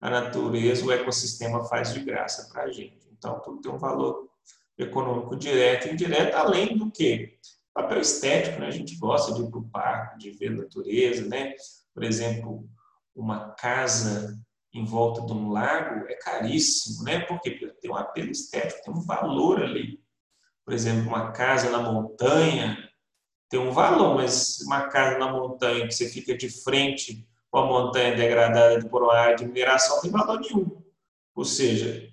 a 0.02 0.10
natureza, 0.10 0.86
o 0.86 0.92
ecossistema 0.92 1.64
faz 1.66 1.94
de 1.94 2.02
graça 2.02 2.50
para 2.52 2.64
a 2.64 2.72
gente. 2.72 3.08
Então, 3.12 3.40
tudo 3.40 3.62
tem 3.62 3.72
um 3.72 3.78
valor 3.78 4.30
econômico 4.78 5.36
direto 5.36 5.88
e 5.88 5.92
indireto, 5.92 6.36
além 6.36 6.78
do 6.78 6.92
que? 6.92 7.38
Papel 7.74 8.02
estético, 8.02 8.60
né? 8.60 8.68
A 8.68 8.72
gente 8.72 8.98
gosta 8.98 9.34
de 9.34 9.42
ir 9.42 9.50
para 9.50 9.60
o 9.60 9.70
parque, 9.70 10.18
de 10.20 10.32
ver 10.32 10.48
a 10.48 10.56
natureza, 10.56 11.26
né? 11.28 11.54
Por 11.94 12.04
exemplo, 12.04 12.68
uma 13.16 13.52
casa 13.52 14.36
em 14.74 14.86
volta 14.86 15.22
de 15.22 15.34
um 15.34 15.52
lago 15.52 16.06
é 16.08 16.16
caríssimo, 16.16 17.04
né? 17.04 17.22
Porque 17.22 17.52
tem 17.52 17.92
um 17.92 17.96
apelo 17.96 18.32
estético, 18.32 18.84
tem 18.84 18.94
um 18.94 19.02
valor 19.02 19.62
ali 19.62 20.00
por 20.70 20.76
exemplo, 20.76 21.08
uma 21.08 21.32
casa 21.32 21.72
na 21.72 21.80
montanha 21.80 22.78
tem 23.50 23.60
um 23.60 23.72
valor, 23.72 24.14
mas 24.14 24.60
uma 24.62 24.88
casa 24.88 25.18
na 25.18 25.32
montanha 25.32 25.88
que 25.88 25.92
você 25.92 26.08
fica 26.08 26.38
de 26.38 26.48
frente 26.48 27.28
com 27.50 27.58
a 27.58 27.66
montanha 27.66 28.16
degradada 28.16 28.88
por 28.88 29.02
uma 29.02 29.16
área 29.16 29.36
de 29.36 29.48
mineração 29.48 29.96
não 29.96 30.02
tem 30.04 30.12
valor 30.12 30.40
nenhum. 30.40 30.84
Ou 31.34 31.44
seja, 31.44 32.08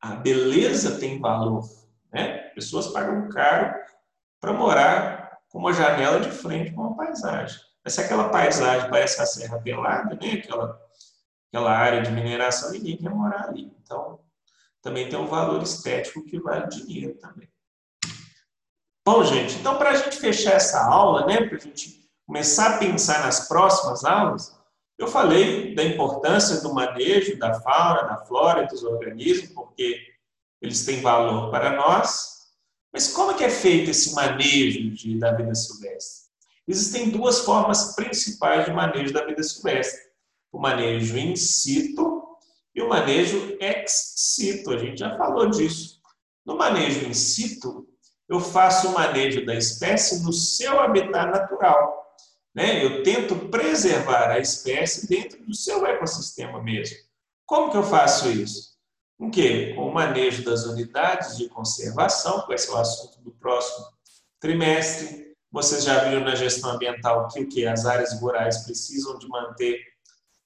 a 0.00 0.14
beleza 0.14 1.00
tem 1.00 1.18
valor. 1.18 1.68
Né? 2.12 2.50
Pessoas 2.54 2.86
pagam 2.86 3.28
caro 3.28 3.74
para 4.40 4.52
morar 4.52 5.40
com 5.48 5.58
uma 5.58 5.72
janela 5.72 6.20
de 6.20 6.30
frente 6.30 6.70
com 6.70 6.82
uma 6.82 6.96
paisagem. 6.96 7.60
Mas 7.82 7.94
se 7.94 8.00
aquela 8.00 8.28
paisagem 8.28 8.88
parece 8.90 9.20
a 9.20 9.26
Serra 9.26 9.58
Pelada, 9.58 10.14
né? 10.22 10.34
aquela, 10.34 10.80
aquela 11.48 11.76
área 11.76 12.00
de 12.00 12.12
mineração, 12.12 12.70
ninguém 12.70 12.96
quer 12.96 13.10
morar 13.10 13.48
ali. 13.48 13.74
Então, 13.82 14.20
também 14.80 15.08
tem 15.08 15.18
um 15.18 15.26
valor 15.26 15.60
estético 15.60 16.24
que 16.24 16.38
vale 16.38 16.68
dinheiro 16.68 17.18
também. 17.18 17.51
Bom, 19.04 19.24
gente, 19.24 19.56
então 19.56 19.78
para 19.78 19.90
a 19.90 19.94
gente 19.96 20.16
fechar 20.16 20.52
essa 20.52 20.84
aula, 20.84 21.26
né, 21.26 21.44
para 21.48 21.56
a 21.56 21.60
gente 21.60 22.08
começar 22.24 22.76
a 22.76 22.78
pensar 22.78 23.24
nas 23.24 23.48
próximas 23.48 24.04
aulas, 24.04 24.56
eu 24.96 25.08
falei 25.08 25.74
da 25.74 25.82
importância 25.82 26.60
do 26.60 26.72
manejo 26.72 27.36
da 27.36 27.60
fauna, 27.60 28.02
da 28.02 28.18
flora 28.18 28.64
dos 28.68 28.84
organismos, 28.84 29.50
porque 29.50 30.00
eles 30.60 30.84
têm 30.84 31.00
valor 31.00 31.50
para 31.50 31.74
nós. 31.76 32.42
Mas 32.92 33.08
como 33.08 33.32
é 33.32 33.34
que 33.34 33.42
é 33.42 33.50
feito 33.50 33.90
esse 33.90 34.14
manejo 34.14 34.90
de, 34.90 35.18
da 35.18 35.32
vida 35.32 35.52
silvestre? 35.52 36.30
Existem 36.68 37.10
duas 37.10 37.40
formas 37.40 37.96
principais 37.96 38.66
de 38.66 38.72
manejo 38.72 39.12
da 39.12 39.24
vida 39.24 39.42
silvestre: 39.42 40.00
o 40.52 40.60
manejo 40.60 41.18
in 41.18 41.34
situ 41.34 42.22
e 42.72 42.80
o 42.80 42.88
manejo 42.88 43.56
ex 43.58 44.14
situ. 44.16 44.70
A 44.70 44.78
gente 44.78 45.00
já 45.00 45.16
falou 45.16 45.50
disso. 45.50 46.00
No 46.46 46.56
manejo 46.56 47.04
in 47.04 47.14
situ, 47.14 47.88
eu 48.32 48.40
faço 48.40 48.88
o 48.88 48.94
manejo 48.94 49.44
da 49.44 49.54
espécie 49.54 50.22
no 50.22 50.32
seu 50.32 50.80
habitat 50.80 51.30
natural. 51.30 52.16
Né? 52.54 52.82
Eu 52.82 53.02
tento 53.02 53.36
preservar 53.50 54.30
a 54.30 54.38
espécie 54.38 55.06
dentro 55.06 55.44
do 55.44 55.54
seu 55.54 55.86
ecossistema 55.86 56.62
mesmo. 56.62 56.96
Como 57.44 57.70
que 57.70 57.76
eu 57.76 57.82
faço 57.82 58.30
isso? 58.30 58.72
Com 59.18 59.30
quê? 59.30 59.74
Com 59.76 59.88
o 59.88 59.94
manejo 59.94 60.44
das 60.44 60.64
unidades 60.64 61.36
de 61.36 61.48
conservação, 61.48 62.40
que 62.42 62.48
vai 62.48 62.58
ser 62.58 62.70
o 62.70 62.76
assunto 62.78 63.20
do 63.20 63.32
próximo 63.32 63.86
trimestre. 64.40 65.34
Vocês 65.50 65.84
já 65.84 66.04
viram 66.04 66.24
na 66.24 66.34
gestão 66.34 66.70
ambiental 66.70 67.28
que 67.28 67.40
o 67.40 67.48
que 67.48 67.66
as 67.66 67.84
áreas 67.84 68.18
rurais 68.18 68.64
precisam 68.64 69.18
de 69.18 69.28
manter 69.28 69.78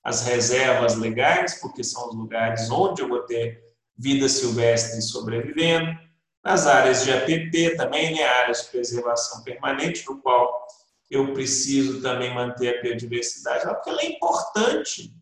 as 0.03 0.27
reservas 0.27 0.97
legais, 0.97 1.61
porque 1.61 1.85
são 1.85 2.09
os 2.09 2.17
lugares 2.17 2.69
onde 2.69 3.03
eu 3.03 3.09
vou 3.09 3.21
ter 3.21 3.63
vida 3.97 4.29
silvestre 4.29 5.01
sobrevivendo 5.01 6.06
nas 6.47 6.65
áreas 6.69 7.03
de 7.03 7.11
APP 7.13 7.75
também, 7.77 8.15
né, 8.15 8.23
áreas 8.23 8.63
de 8.63 8.69
preservação 8.69 9.43
permanente, 9.43 10.07
no 10.09 10.23
qual 10.23 10.65
eu 11.11 11.33
preciso 11.33 12.01
também 12.01 12.33
manter 12.33 12.79
a 12.79 12.83
biodiversidade, 12.83 13.67
porque 13.67 13.91
ela 13.91 14.01
é 14.01 14.13
importante 14.13 15.13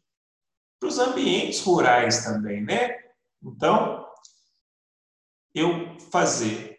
para 0.79 0.87
os 0.87 0.99
ambientes 0.99 1.63
rurais 1.63 2.25
também, 2.25 2.63
né? 2.63 2.95
Então, 3.43 4.07
eu 5.55 5.97
fazer 6.13 6.79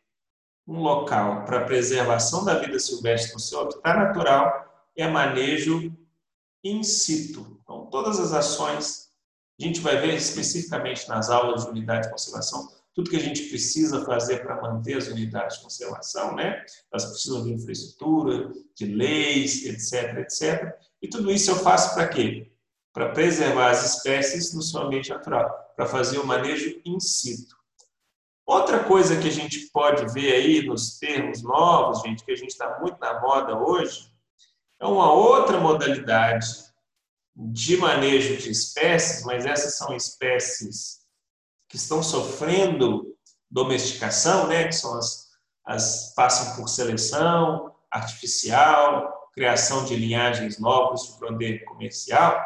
um 0.68 0.80
local 0.80 1.44
para 1.46 1.66
preservação 1.66 2.46
da 2.46 2.60
vida 2.60 2.78
silvestre 2.78 3.34
no 3.34 3.40
seu 3.40 3.62
habitat 3.62 3.98
natural 3.98 4.88
é 4.96 5.08
manejo 5.08 5.92
in 6.64 6.84
situ. 6.84 7.60
Então, 7.64 7.88
todas 7.88 8.20
as 8.20 8.32
ações, 8.32 9.10
a 9.60 9.64
gente 9.64 9.80
vai 9.80 9.98
ver 9.98 10.14
especificamente 10.14 11.08
nas 11.10 11.32
aulas 11.32 11.64
de 11.64 11.72
unidade 11.72 12.04
de 12.04 12.12
conservação, 12.12 12.70
tudo 12.96 13.10
que 13.10 13.18
a 13.18 13.22
gente 13.22 13.50
precisa 13.50 14.06
fazer 14.06 14.42
para 14.42 14.62
manter 14.62 14.98
as 14.98 15.08
unidades 15.08 15.58
de 15.58 15.64
conservação, 15.64 16.34
né? 16.34 16.66
Elas 16.90 17.06
precisam 17.06 17.44
de 17.44 17.52
infraestrutura, 17.52 18.54
de 18.74 18.86
leis, 18.86 19.66
etc, 19.66 20.20
etc. 20.20 20.74
E 21.02 21.10
tudo 21.10 21.30
isso 21.30 21.52
eu 21.52 21.58
faço 21.58 21.94
para 21.94 22.08
quê? 22.08 22.50
Para 22.94 23.10
preservar 23.10 23.72
as 23.72 23.98
espécies 23.98 24.54
no 24.54 24.62
seu 24.62 24.80
ambiente 24.80 25.10
natural, 25.10 25.74
para 25.76 25.86
fazer 25.86 26.20
o 26.20 26.26
manejo 26.26 26.82
in 26.86 26.98
situ. 27.02 27.54
Outra 28.46 28.82
coisa 28.86 29.20
que 29.20 29.28
a 29.28 29.32
gente 29.32 29.68
pode 29.74 30.14
ver 30.14 30.32
aí 30.32 30.66
nos 30.66 30.98
termos 30.98 31.44
novos, 31.44 32.02
gente, 32.02 32.24
que 32.24 32.32
a 32.32 32.38
gente 32.38 32.52
está 32.52 32.80
muito 32.80 32.98
na 32.98 33.20
moda 33.20 33.58
hoje, 33.58 34.10
é 34.80 34.86
uma 34.86 35.12
outra 35.12 35.60
modalidade 35.60 36.48
de 37.36 37.76
manejo 37.76 38.38
de 38.38 38.52
espécies, 38.52 39.26
mas 39.26 39.46
essas 39.46 39.76
são 39.78 39.94
espécies 39.94 41.05
que 41.68 41.76
estão 41.76 42.02
sofrendo 42.04 43.16
domesticação, 43.50 44.48
né, 44.48 44.66
que 44.66 44.74
são 44.74 44.98
as, 44.98 45.30
as 45.66 46.14
passam 46.16 46.56
por 46.56 46.68
seleção 46.68 47.74
artificial, 47.92 49.30
criação 49.34 49.86
de 49.86 49.96
linhagens 49.96 50.60
novas 50.60 51.02
de 51.04 51.20
poder 51.20 51.64
comercial, 51.66 52.44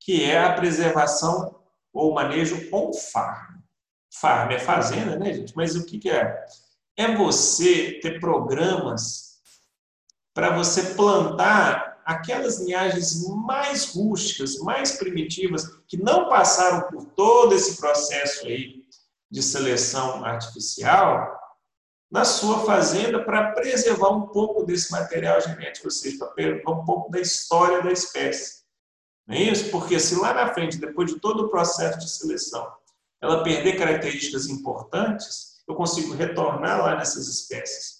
que 0.00 0.24
é 0.24 0.42
a 0.42 0.52
preservação 0.52 1.56
ou 1.92 2.14
manejo 2.14 2.68
on-farm. 2.72 3.58
Farm 4.12 4.50
é 4.50 4.58
fazenda, 4.58 5.16
né, 5.16 5.32
gente? 5.32 5.54
Mas 5.56 5.76
o 5.76 5.84
que, 5.84 5.98
que 5.98 6.10
é? 6.10 6.44
É 6.96 7.14
você 7.14 7.98
ter 8.00 8.18
programas 8.18 9.38
para 10.34 10.50
você 10.50 10.94
plantar 10.94 11.87
aquelas 12.08 12.58
linhagens 12.58 13.22
mais 13.44 13.92
rústicas, 13.92 14.56
mais 14.60 14.92
primitivas, 14.92 15.66
que 15.86 16.02
não 16.02 16.26
passaram 16.26 16.88
por 16.88 17.04
todo 17.04 17.54
esse 17.54 17.76
processo 17.76 18.46
aí 18.46 18.82
de 19.30 19.42
seleção 19.42 20.24
artificial, 20.24 21.38
na 22.10 22.24
sua 22.24 22.64
fazenda 22.64 23.22
para 23.22 23.52
preservar 23.52 24.08
um 24.08 24.28
pouco 24.28 24.64
desse 24.64 24.90
material 24.90 25.38
genético, 25.42 25.88
ou 25.88 25.90
seja, 25.90 26.16
para 26.16 26.28
preservar 26.28 26.70
um 26.70 26.84
pouco 26.86 27.10
da 27.10 27.20
história 27.20 27.82
da 27.82 27.92
espécie. 27.92 28.62
Não 29.26 29.36
é 29.36 29.42
isso? 29.42 29.70
Porque 29.70 30.00
se 30.00 30.18
lá 30.18 30.32
na 30.32 30.54
frente, 30.54 30.78
depois 30.78 31.12
de 31.12 31.20
todo 31.20 31.44
o 31.44 31.50
processo 31.50 31.98
de 31.98 32.08
seleção, 32.08 32.72
ela 33.20 33.44
perder 33.44 33.76
características 33.76 34.46
importantes, 34.46 35.62
eu 35.68 35.74
consigo 35.74 36.14
retornar 36.14 36.82
lá 36.82 36.96
nessas 36.96 37.28
espécies 37.28 37.97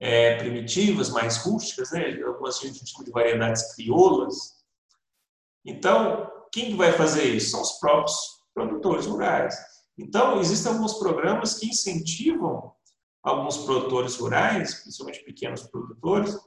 é, 0.00 0.36
primitivas, 0.36 1.10
mais 1.10 1.38
rústicas, 1.38 1.90
né? 1.90 2.20
algumas 2.22 2.58
a 2.62 2.66
gente 2.66 2.86
chama 2.86 3.04
de 3.04 3.10
variedades 3.10 3.74
crioulas. 3.74 4.56
Então, 5.64 6.30
quem 6.52 6.76
vai 6.76 6.92
fazer 6.92 7.24
isso? 7.24 7.50
São 7.50 7.62
os 7.62 7.72
próprios 7.72 8.16
produtores 8.54 9.06
rurais. 9.06 9.56
Então, 9.98 10.40
existem 10.40 10.72
alguns 10.72 10.94
programas 10.94 11.58
que 11.58 11.68
incentivam 11.68 12.74
alguns 13.22 13.58
produtores 13.58 14.16
rurais, 14.16 14.74
principalmente 14.82 15.24
pequenos 15.24 15.62
produtores, 15.64 16.38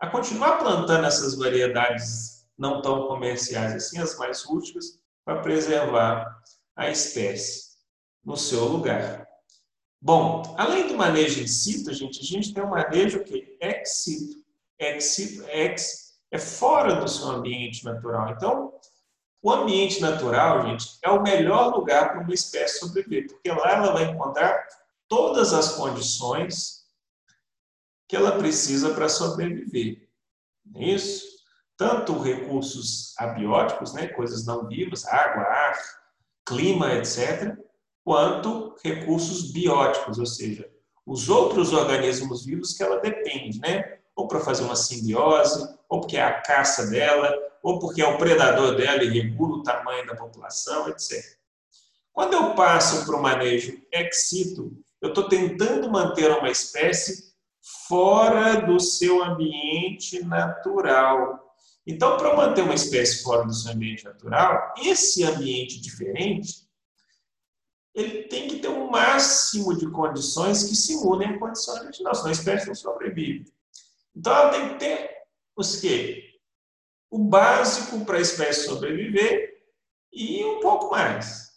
a 0.00 0.08
continuar 0.08 0.58
plantando 0.58 1.06
essas 1.06 1.36
variedades 1.36 2.44
não 2.58 2.82
tão 2.82 3.06
comerciais 3.06 3.74
assim, 3.74 3.98
as 3.98 4.18
mais 4.18 4.42
rústicas, 4.42 4.98
para 5.24 5.40
preservar 5.40 6.42
a 6.74 6.90
espécie 6.90 7.76
no 8.24 8.36
seu 8.36 8.64
lugar. 8.64 9.28
Bom, 10.04 10.42
além 10.58 10.88
do 10.88 10.96
manejo 10.96 11.40
in 11.40 11.46
situ, 11.46 11.94
gente, 11.94 12.18
a 12.18 12.24
gente 12.24 12.52
tem 12.52 12.64
um 12.64 12.70
manejo 12.70 13.22
que 13.22 13.56
ex 13.60 14.02
situ. 14.02 14.44
Ex 14.76 15.04
situ 15.04 15.44
ex 15.48 16.14
é 16.32 16.40
fora 16.40 16.96
do 16.96 17.06
seu 17.06 17.28
ambiente 17.28 17.84
natural. 17.84 18.30
Então, 18.30 18.74
o 19.40 19.52
ambiente 19.52 20.00
natural, 20.00 20.66
gente, 20.66 20.98
é 21.02 21.08
o 21.08 21.22
melhor 21.22 21.72
lugar 21.72 22.10
para 22.10 22.20
uma 22.20 22.34
espécie 22.34 22.80
sobreviver, 22.80 23.28
porque 23.28 23.48
lá 23.52 23.74
ela 23.74 23.92
vai 23.92 24.04
encontrar 24.06 24.66
todas 25.06 25.52
as 25.52 25.76
condições 25.76 26.82
que 28.08 28.16
ela 28.16 28.38
precisa 28.38 28.94
para 28.94 29.08
sobreviver. 29.08 30.08
É 30.74 30.84
isso? 30.84 31.24
Tanto 31.76 32.20
recursos 32.20 33.14
abióticos, 33.18 33.94
né, 33.94 34.08
coisas 34.08 34.44
não 34.44 34.66
vivas, 34.66 35.06
água, 35.06 35.44
ar, 35.44 35.78
clima, 36.44 36.92
etc., 36.94 37.56
quanto 38.04 38.74
recursos 38.82 39.52
bióticos, 39.52 40.18
ou 40.18 40.26
seja, 40.26 40.68
os 41.06 41.28
outros 41.28 41.72
organismos 41.72 42.44
vivos 42.44 42.72
que 42.74 42.82
ela 42.82 43.00
depende, 43.00 43.58
né? 43.60 43.98
Ou 44.14 44.28
para 44.28 44.40
fazer 44.40 44.64
uma 44.64 44.76
simbiose, 44.76 45.76
ou 45.88 46.00
porque 46.00 46.16
é 46.16 46.22
a 46.22 46.40
caça 46.40 46.88
dela, 46.90 47.32
ou 47.62 47.78
porque 47.78 48.02
é 48.02 48.06
o 48.06 48.18
predador 48.18 48.76
dela 48.76 49.02
e 49.02 49.08
regula 49.08 49.58
o 49.58 49.62
tamanho 49.62 50.06
da 50.06 50.14
população, 50.14 50.88
etc. 50.88 51.22
Quando 52.12 52.34
eu 52.34 52.54
passo 52.54 53.06
para 53.06 53.16
o 53.16 53.22
manejo 53.22 53.80
ex 53.90 54.28
situ, 54.28 54.76
eu 55.00 55.08
estou 55.08 55.28
tentando 55.28 55.90
manter 55.90 56.30
uma 56.30 56.50
espécie 56.50 57.32
fora 57.88 58.60
do 58.60 58.78
seu 58.78 59.22
ambiente 59.22 60.22
natural. 60.24 61.54
Então, 61.86 62.16
para 62.16 62.36
manter 62.36 62.62
uma 62.62 62.74
espécie 62.74 63.22
fora 63.22 63.44
do 63.44 63.52
seu 63.52 63.72
ambiente 63.72 64.04
natural, 64.04 64.74
esse 64.78 65.24
ambiente 65.24 65.80
diferente, 65.80 66.61
ele 67.94 68.24
tem 68.24 68.48
que 68.48 68.58
ter 68.58 68.68
um 68.68 68.90
máximo 68.90 69.76
de 69.76 69.90
condições 69.90 70.64
que 70.64 70.74
simulem 70.74 71.28
a 71.28 71.38
condição 71.38 71.74
original, 71.76 72.14
senão 72.14 72.28
a 72.28 72.32
espécie 72.32 72.66
não 72.66 72.74
sobrevive. 72.74 73.52
Então, 74.14 74.32
ela 74.32 74.50
tem 74.50 74.68
que 74.70 74.78
ter 74.78 75.10
os 75.56 75.80
quê? 75.80 76.38
O 77.10 77.18
básico 77.18 78.04
para 78.04 78.18
a 78.18 78.20
espécie 78.20 78.66
sobreviver 78.66 79.62
e 80.12 80.44
um 80.44 80.60
pouco 80.60 80.90
mais. 80.90 81.52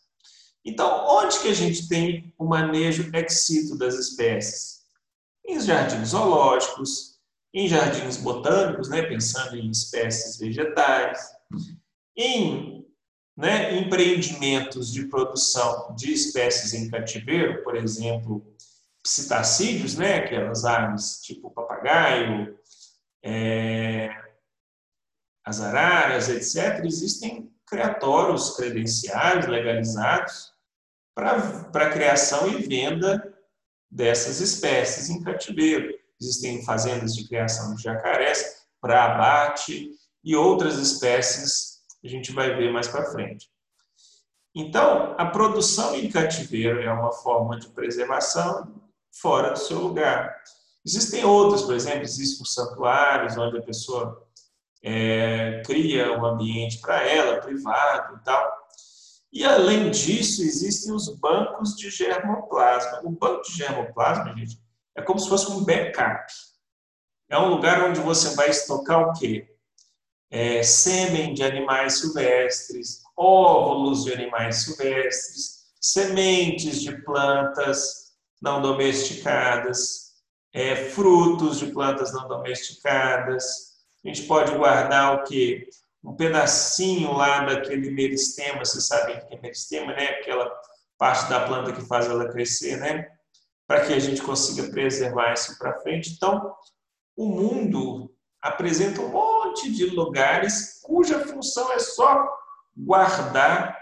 Então, 0.63 1.05
onde 1.07 1.39
que 1.39 1.47
a 1.47 1.53
gente 1.53 1.87
tem 1.87 2.33
o 2.37 2.45
manejo 2.45 3.09
ex 3.13 3.77
das 3.77 3.95
espécies? 3.95 4.83
Em 5.45 5.59
jardins 5.59 6.09
zoológicos, 6.09 7.19
em 7.53 7.67
jardins 7.67 8.17
botânicos, 8.17 8.89
né, 8.89 9.03
pensando 9.03 9.55
em 9.55 9.69
espécies 9.69 10.37
vegetais, 10.37 11.19
em 12.17 12.84
né, 13.35 13.77
empreendimentos 13.77 14.91
de 14.91 15.07
produção 15.07 15.93
de 15.95 16.13
espécies 16.13 16.73
em 16.73 16.89
cativeiro, 16.89 17.63
por 17.63 17.75
exemplo, 17.75 18.45
psitacídeos, 19.03 19.95
né, 19.95 20.19
aquelas 20.19 20.63
aves 20.63 21.21
tipo 21.21 21.51
papagaio, 21.51 22.57
é, 23.23 24.09
as 25.43 25.61
araras, 25.61 26.29
etc., 26.29 26.83
existem 26.85 27.51
criatórios 27.67 28.55
credenciais 28.55 29.45
legalizados 29.47 30.53
para 31.13 31.91
criação 31.91 32.47
e 32.47 32.67
venda 32.67 33.33
dessas 33.91 34.39
espécies 34.39 35.09
em 35.09 35.23
cativeiro. 35.23 35.93
Existem 36.19 36.63
fazendas 36.63 37.15
de 37.15 37.27
criação 37.27 37.75
de 37.75 37.83
jacarés 37.83 38.65
para 38.81 39.05
abate 39.05 39.91
e 40.23 40.35
outras 40.35 40.77
espécies 40.77 41.74
a 42.05 42.09
gente 42.09 42.31
vai 42.31 42.55
ver 42.55 42.71
mais 42.71 42.87
para 42.87 43.11
frente. 43.11 43.49
Então, 44.53 45.15
a 45.17 45.25
produção 45.25 45.95
em 45.95 46.09
cativeiro 46.09 46.81
é 46.81 46.91
uma 46.91 47.11
forma 47.11 47.59
de 47.59 47.67
preservação 47.69 48.81
fora 49.11 49.51
do 49.51 49.59
seu 49.59 49.79
lugar. 49.79 50.33
Existem 50.85 51.25
outras, 51.25 51.63
por 51.63 51.73
exemplo, 51.73 52.03
existem 52.03 52.43
os 52.43 52.53
santuários, 52.53 53.37
onde 53.37 53.57
a 53.57 53.61
pessoa 53.61 54.25
é, 54.83 55.61
cria 55.65 56.17
um 56.17 56.25
ambiente 56.25 56.79
para 56.79 57.03
ela, 57.03 57.41
privado 57.41 58.15
e 58.15 58.23
tal. 58.23 58.65
E, 59.33 59.43
além 59.43 59.89
disso, 59.89 60.41
existem 60.43 60.93
os 60.93 61.09
bancos 61.09 61.75
de 61.75 61.89
germoplasma. 61.89 63.01
O 63.03 63.09
banco 63.09 63.41
de 63.41 63.57
germoplasma, 63.57 64.33
gente, 64.37 64.57
é 64.95 65.01
como 65.01 65.19
se 65.19 65.27
fosse 65.27 65.51
um 65.51 65.65
backup. 65.65 66.31
É 67.29 67.37
um 67.37 67.49
lugar 67.49 67.83
onde 67.83 67.99
você 67.99 68.33
vai 68.35 68.49
estocar 68.49 69.09
o 69.09 69.13
quê? 69.13 69.54
É, 70.35 70.61
sêmen 70.63 71.33
de 71.33 71.43
animais 71.43 71.99
silvestres, 71.99 73.01
óvulos 73.15 74.03
de 74.03 74.11
animais 74.11 74.63
silvestres, 74.63 75.67
sementes 75.79 76.81
de 76.81 76.91
plantas 77.03 78.11
não 78.41 78.61
domesticadas, 78.61 80.15
é, 80.53 80.75
frutos 80.75 81.59
de 81.59 81.67
plantas 81.67 82.11
não 82.11 82.27
domesticadas. 82.27 83.45
A 84.03 84.07
gente 84.09 84.23
pode 84.23 84.53
guardar 84.57 85.15
o 85.15 85.23
quê? 85.23 85.69
um 86.05 86.15
pedacinho 86.15 87.13
lá 87.13 87.43
daquele 87.43 87.89
meristema, 87.89 88.63
vocês 88.63 88.85
sabem 88.85 89.17
o 89.17 89.27
que 89.27 89.35
é 89.35 89.41
meristema, 89.41 89.93
né? 89.93 90.05
Aquela 90.09 90.51
parte 90.97 91.27
da 91.29 91.45
planta 91.45 91.73
que 91.73 91.81
faz 91.81 92.05
ela 92.07 92.29
crescer, 92.29 92.77
né? 92.77 93.09
Para 93.67 93.85
que 93.85 93.93
a 93.93 93.99
gente 93.99 94.21
consiga 94.21 94.69
preservar 94.69 95.33
isso 95.33 95.57
para 95.57 95.79
frente. 95.79 96.11
Então, 96.11 96.53
o 97.17 97.25
mundo 97.25 98.13
apresenta 98.39 99.01
um 99.01 99.09
monte 99.55 99.71
de 99.71 99.85
lugares 99.87 100.81
cuja 100.83 101.25
função 101.27 101.71
é 101.71 101.79
só 101.79 102.29
guardar 102.75 103.77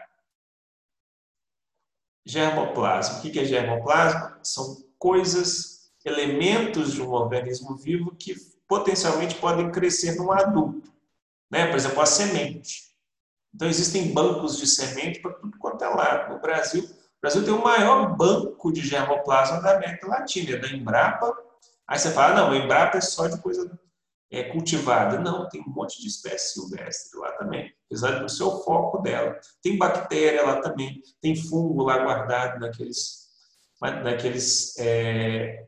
germoplasma. 2.25 3.17
O 3.17 3.21
que 3.21 3.39
é 3.39 3.43
germoplasma? 3.43 4.39
São 4.43 4.77
coisas, 4.99 5.91
elementos 6.05 6.93
de 6.93 7.01
um 7.01 7.09
organismo 7.09 7.75
vivo 7.75 8.15
que 8.15 8.35
potencialmente 8.67 9.35
podem 9.35 9.71
crescer 9.71 10.15
num 10.15 10.31
adulto 10.31 10.93
né? 11.49 11.67
por 11.67 11.75
exemplo, 11.75 12.01
a 12.01 12.05
semente. 12.05 12.93
Então, 13.53 13.67
existem 13.67 14.11
bancos 14.11 14.57
de 14.57 14.65
semente 14.65 15.19
para 15.19 15.33
tudo 15.33 15.57
quanto 15.59 15.83
é 15.83 15.87
lado. 15.87 16.33
No 16.33 16.39
Brasil, 16.39 16.83
o 16.83 17.21
Brasil 17.21 17.45
tem 17.45 17.53
o 17.53 17.63
maior 17.63 18.15
banco 18.15 18.71
de 18.71 18.81
germoplasma 18.81 19.61
da 19.61 19.75
América 19.75 20.07
Latina, 20.07 20.55
é 20.55 20.57
da 20.57 20.67
Embrapa. 20.69 21.37
Aí 21.87 21.99
você 21.99 22.11
fala, 22.11 22.33
não, 22.33 22.55
Embrapa 22.55 22.97
é 22.97 23.01
só 23.01 23.27
de 23.27 23.39
coisa 23.39 23.69
é, 24.33 24.43
cultivada. 24.43 25.19
Não, 25.19 25.47
tem 25.47 25.61
um 25.61 25.71
monte 25.71 26.01
de 26.01 26.07
espécie 26.07 26.53
silvestre 26.53 27.19
lá 27.19 27.31
também, 27.33 27.71
apesar 27.85 28.19
do 28.19 28.27
seu 28.27 28.63
foco 28.63 28.97
dela. 28.97 29.39
Tem 29.61 29.77
bactéria 29.77 30.43
lá 30.43 30.59
também, 30.59 31.01
tem 31.21 31.35
fungo 31.35 31.83
lá 31.83 31.99
guardado 31.99 32.59
naqueles, 32.59 33.27
naqueles 33.79 34.77
é, 34.79 35.67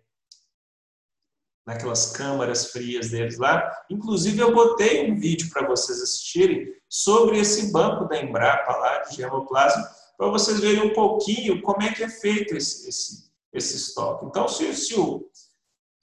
naquelas 1.65 2.11
câmaras 2.11 2.71
frias 2.71 3.11
deles 3.11 3.37
lá. 3.37 3.71
Inclusive, 3.89 4.39
eu 4.39 4.53
botei 4.53 5.11
um 5.11 5.15
vídeo 5.15 5.49
para 5.51 5.67
vocês 5.67 6.01
assistirem 6.01 6.73
sobre 6.89 7.39
esse 7.39 7.71
banco 7.71 8.05
da 8.05 8.19
Embrapa 8.19 8.75
lá 8.75 8.99
de 8.99 9.15
germoplasma, 9.15 9.83
para 10.17 10.27
vocês 10.27 10.59
verem 10.59 10.81
um 10.81 10.93
pouquinho 10.93 11.61
como 11.61 11.83
é 11.83 11.93
que 11.93 12.03
é 12.03 12.09
feito 12.09 12.55
esse, 12.55 12.87
esse, 12.87 13.31
esse 13.53 13.75
estoque. 13.75 14.25
Então, 14.25 14.47
se, 14.47 14.73
se, 14.75 14.97
o, 14.99 15.27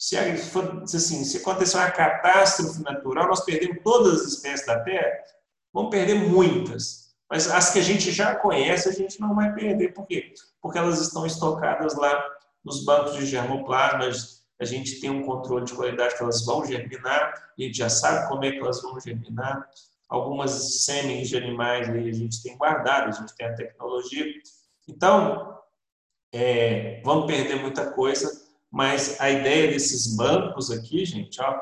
se, 0.03 0.17
assim, 0.97 1.23
se 1.23 1.37
acontecer 1.37 1.77
uma 1.77 1.89
catástrofe 1.89 2.83
natural, 2.83 3.29
nós 3.29 3.45
perdemos 3.45 3.79
todas 3.85 4.21
as 4.21 4.33
espécies 4.33 4.67
da 4.67 4.81
Terra, 4.81 5.13
vamos 5.73 5.93
perder 5.93 6.17
muitas. 6.17 7.15
Mas 7.31 7.49
as 7.49 7.73
que 7.73 7.79
a 7.79 7.83
gente 7.83 8.11
já 8.11 8.35
conhece, 8.35 8.89
a 8.89 8.93
gente 8.93 9.21
não 9.21 9.33
vai 9.33 9.55
perder. 9.55 9.95
Por 9.95 10.05
quê? 10.09 10.35
Porque 10.61 10.77
elas 10.77 11.01
estão 11.01 11.25
estocadas 11.25 11.95
lá 11.95 12.21
nos 12.65 12.85
bancos 12.85 13.15
de 13.15 13.27
germoplasmas. 13.27 14.43
A 14.61 14.65
gente 14.65 15.01
tem 15.01 15.09
um 15.09 15.23
controle 15.25 15.67
de 15.67 15.73
qualidade 15.73 16.17
que 16.17 16.23
elas 16.23 16.45
vão 16.45 16.67
germinar, 16.67 17.53
a 17.57 17.63
gente 17.63 17.79
já 17.79 17.89
sabe 17.89 18.29
como 18.29 18.45
é 18.45 18.51
que 18.51 18.59
elas 18.59 18.83
vão 18.83 18.99
germinar. 18.99 19.71
Algumas 20.09 20.83
sementes 20.83 21.29
de 21.29 21.37
animais 21.37 21.89
aí 21.89 22.09
a 22.09 22.13
gente 22.13 22.43
tem 22.43 22.57
guardado, 22.59 23.09
a 23.09 23.13
gente 23.13 23.37
tem 23.37 23.47
a 23.47 23.55
tecnologia. 23.55 24.27
Então, 24.89 25.61
é, 26.33 27.01
vamos 27.05 27.27
perder 27.27 27.61
muita 27.61 27.93
coisa, 27.93 28.42
mas 28.73 29.21
a 29.21 29.31
ideia 29.31 29.71
desses 29.71 30.17
bancos 30.17 30.71
aqui, 30.71 31.05
gente, 31.05 31.39
ó, 31.43 31.61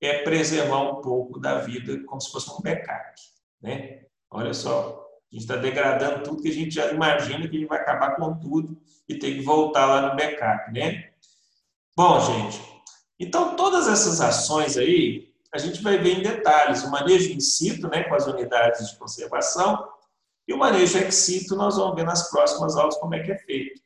é 0.00 0.22
preservar 0.22 0.80
um 0.80 1.02
pouco 1.02 1.38
da 1.38 1.58
vida 1.58 2.02
como 2.06 2.18
se 2.18 2.32
fosse 2.32 2.50
um 2.50 2.62
backup. 2.62 3.20
Né? 3.60 4.06
Olha 4.30 4.54
só, 4.54 5.06
a 5.30 5.34
gente 5.34 5.42
está 5.42 5.56
degradando 5.56 6.22
tudo 6.22 6.42
que 6.42 6.48
a 6.48 6.54
gente 6.54 6.70
já 6.70 6.90
imagina 6.90 7.46
que 7.46 7.54
a 7.54 7.60
gente 7.60 7.68
vai 7.68 7.78
acabar 7.78 8.16
com 8.16 8.38
tudo 8.38 8.80
e 9.06 9.18
tem 9.18 9.34
que 9.34 9.42
voltar 9.42 9.84
lá 9.84 10.08
no 10.08 10.16
backup. 10.16 10.72
Né? 10.72 11.10
Bom, 11.94 12.18
gente, 12.18 12.58
então 13.20 13.54
todas 13.54 13.86
essas 13.86 14.18
ações 14.22 14.78
aí, 14.78 15.30
a 15.52 15.58
gente 15.58 15.82
vai 15.82 15.98
ver 15.98 16.18
em 16.18 16.22
detalhes. 16.22 16.82
O 16.82 16.90
manejo 16.90 17.30
in 17.30 17.40
situ, 17.40 17.88
né, 17.88 18.04
com 18.04 18.14
as 18.14 18.26
unidades 18.26 18.90
de 18.90 18.96
conservação, 18.96 19.86
e 20.46 20.54
o 20.54 20.58
manejo 20.58 20.96
ex 20.96 21.14
situ, 21.14 21.54
nós 21.56 21.76
vamos 21.76 21.94
ver 21.94 22.04
nas 22.04 22.30
próximas 22.30 22.74
aulas 22.74 22.96
como 22.96 23.14
é 23.14 23.22
que 23.22 23.32
é 23.32 23.36
feito. 23.36 23.82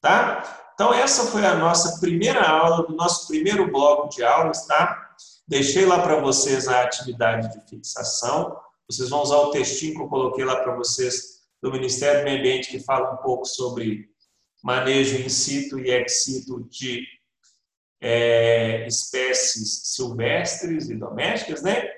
Tá? 0.00 0.67
Então, 0.78 0.94
essa 0.94 1.26
foi 1.32 1.44
a 1.44 1.56
nossa 1.56 1.98
primeira 1.98 2.40
aula, 2.40 2.86
do 2.86 2.94
nosso 2.94 3.26
primeiro 3.26 3.68
bloco 3.68 4.08
de 4.14 4.22
aulas, 4.22 4.64
tá? 4.64 5.10
Deixei 5.48 5.84
lá 5.84 6.00
para 6.00 6.20
vocês 6.20 6.68
a 6.68 6.82
atividade 6.82 7.52
de 7.52 7.68
fixação. 7.68 8.56
Vocês 8.88 9.10
vão 9.10 9.20
usar 9.22 9.38
o 9.38 9.50
textinho 9.50 9.96
que 9.96 10.02
eu 10.02 10.06
coloquei 10.06 10.44
lá 10.44 10.54
para 10.62 10.76
vocês 10.76 11.40
do 11.60 11.72
Ministério 11.72 12.20
do 12.20 12.24
Meio 12.26 12.38
Ambiente, 12.38 12.70
que 12.70 12.78
fala 12.78 13.12
um 13.12 13.16
pouco 13.16 13.44
sobre 13.44 14.08
manejo 14.62 15.20
in 15.20 15.28
situ 15.28 15.80
e 15.80 15.90
ex 15.90 16.22
situ 16.22 16.62
de 16.70 17.04
é, 18.00 18.86
espécies 18.86 19.80
silvestres 19.96 20.88
e 20.90 20.94
domésticas, 20.94 21.60
né? 21.60 21.90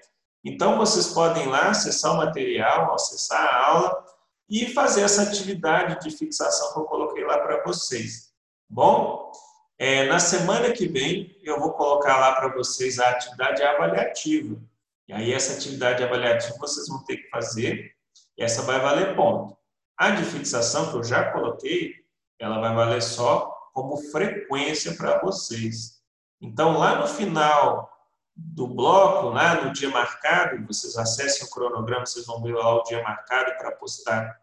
Então, 0.43 0.79
vocês 0.79 1.09
podem 1.09 1.47
lá 1.49 1.69
acessar 1.69 2.15
o 2.15 2.17
material, 2.17 2.95
acessar 2.95 3.45
a 3.45 3.67
aula 3.67 4.05
e 4.49 4.73
fazer 4.73 5.03
essa 5.03 5.21
atividade 5.21 6.01
de 6.01 6.17
fixação 6.17 6.73
que 6.73 6.79
eu 6.79 6.85
coloquei 6.85 7.23
lá 7.27 7.41
para 7.41 7.63
vocês. 7.63 8.30
Bom, 8.73 9.33
é, 9.77 10.07
na 10.07 10.21
semana 10.21 10.71
que 10.71 10.87
vem 10.87 11.37
eu 11.43 11.59
vou 11.59 11.73
colocar 11.73 12.21
lá 12.21 12.37
para 12.37 12.55
vocês 12.55 13.01
a 13.01 13.11
atividade 13.11 13.61
avaliativa. 13.65 14.63
E 15.09 15.13
aí 15.13 15.33
essa 15.33 15.55
atividade 15.55 16.05
avaliativa 16.05 16.57
vocês 16.57 16.87
vão 16.87 17.03
ter 17.03 17.17
que 17.17 17.29
fazer, 17.31 17.93
e 18.39 18.45
essa 18.45 18.63
vai 18.63 18.79
valer 18.79 19.17
ponto. 19.17 19.59
A 19.99 20.11
de 20.11 20.25
fixação 20.25 20.89
que 20.89 20.99
eu 20.99 21.03
já 21.03 21.33
coloquei, 21.33 21.97
ela 22.39 22.61
vai 22.61 22.73
valer 22.73 23.03
só 23.03 23.51
como 23.75 23.97
frequência 23.97 24.95
para 24.95 25.21
vocês. 25.21 26.01
Então 26.41 26.79
lá 26.79 27.01
no 27.01 27.09
final 27.09 27.91
do 28.37 28.69
bloco, 28.69 29.31
lá 29.31 29.65
no 29.65 29.73
dia 29.73 29.91
marcado, 29.91 30.65
vocês 30.65 30.97
acessem 30.97 31.45
o 31.45 31.51
cronograma, 31.51 32.07
vocês 32.07 32.25
vão 32.25 32.41
ver 32.41 32.55
lá 32.55 32.77
o 32.77 32.85
dia 32.85 33.03
marcado 33.03 33.51
para 33.59 33.73
postar 33.73 34.41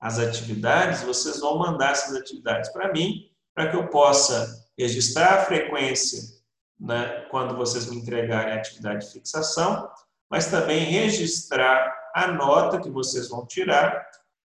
as 0.00 0.18
atividades, 0.18 1.02
vocês 1.02 1.40
vão 1.40 1.58
mandar 1.58 1.90
essas 1.90 2.16
atividades 2.16 2.72
para 2.72 2.90
mim 2.90 3.29
para 3.60 3.70
que 3.70 3.76
eu 3.76 3.88
possa 3.88 4.66
registrar 4.78 5.34
a 5.34 5.44
frequência 5.44 6.18
né, 6.78 7.26
quando 7.30 7.54
vocês 7.54 7.84
me 7.90 7.96
entregarem 7.96 8.54
a 8.54 8.56
atividade 8.56 9.06
de 9.06 9.12
fixação, 9.12 9.90
mas 10.30 10.46
também 10.46 10.84
registrar 10.84 11.94
a 12.14 12.28
nota 12.28 12.80
que 12.80 12.88
vocês 12.88 13.28
vão 13.28 13.46
tirar 13.46 14.08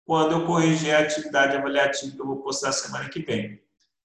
quando 0.07 0.33
eu 0.33 0.47
corrigir 0.47 0.95
a 0.95 1.01
atividade 1.01 1.57
avaliativa 1.57 2.15
que 2.15 2.21
eu 2.21 2.27
vou 2.27 2.43
postar 2.45 2.71
semana 2.71 3.09
que 3.09 3.23
vem. 3.23 3.61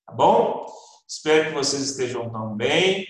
Tá 0.08 0.14
bom? 0.14 0.66
Espero 1.08 1.50
que 1.50 1.54
vocês 1.54 1.92
estejam 1.92 2.28
tão 2.32 2.56
bem. 2.56 3.06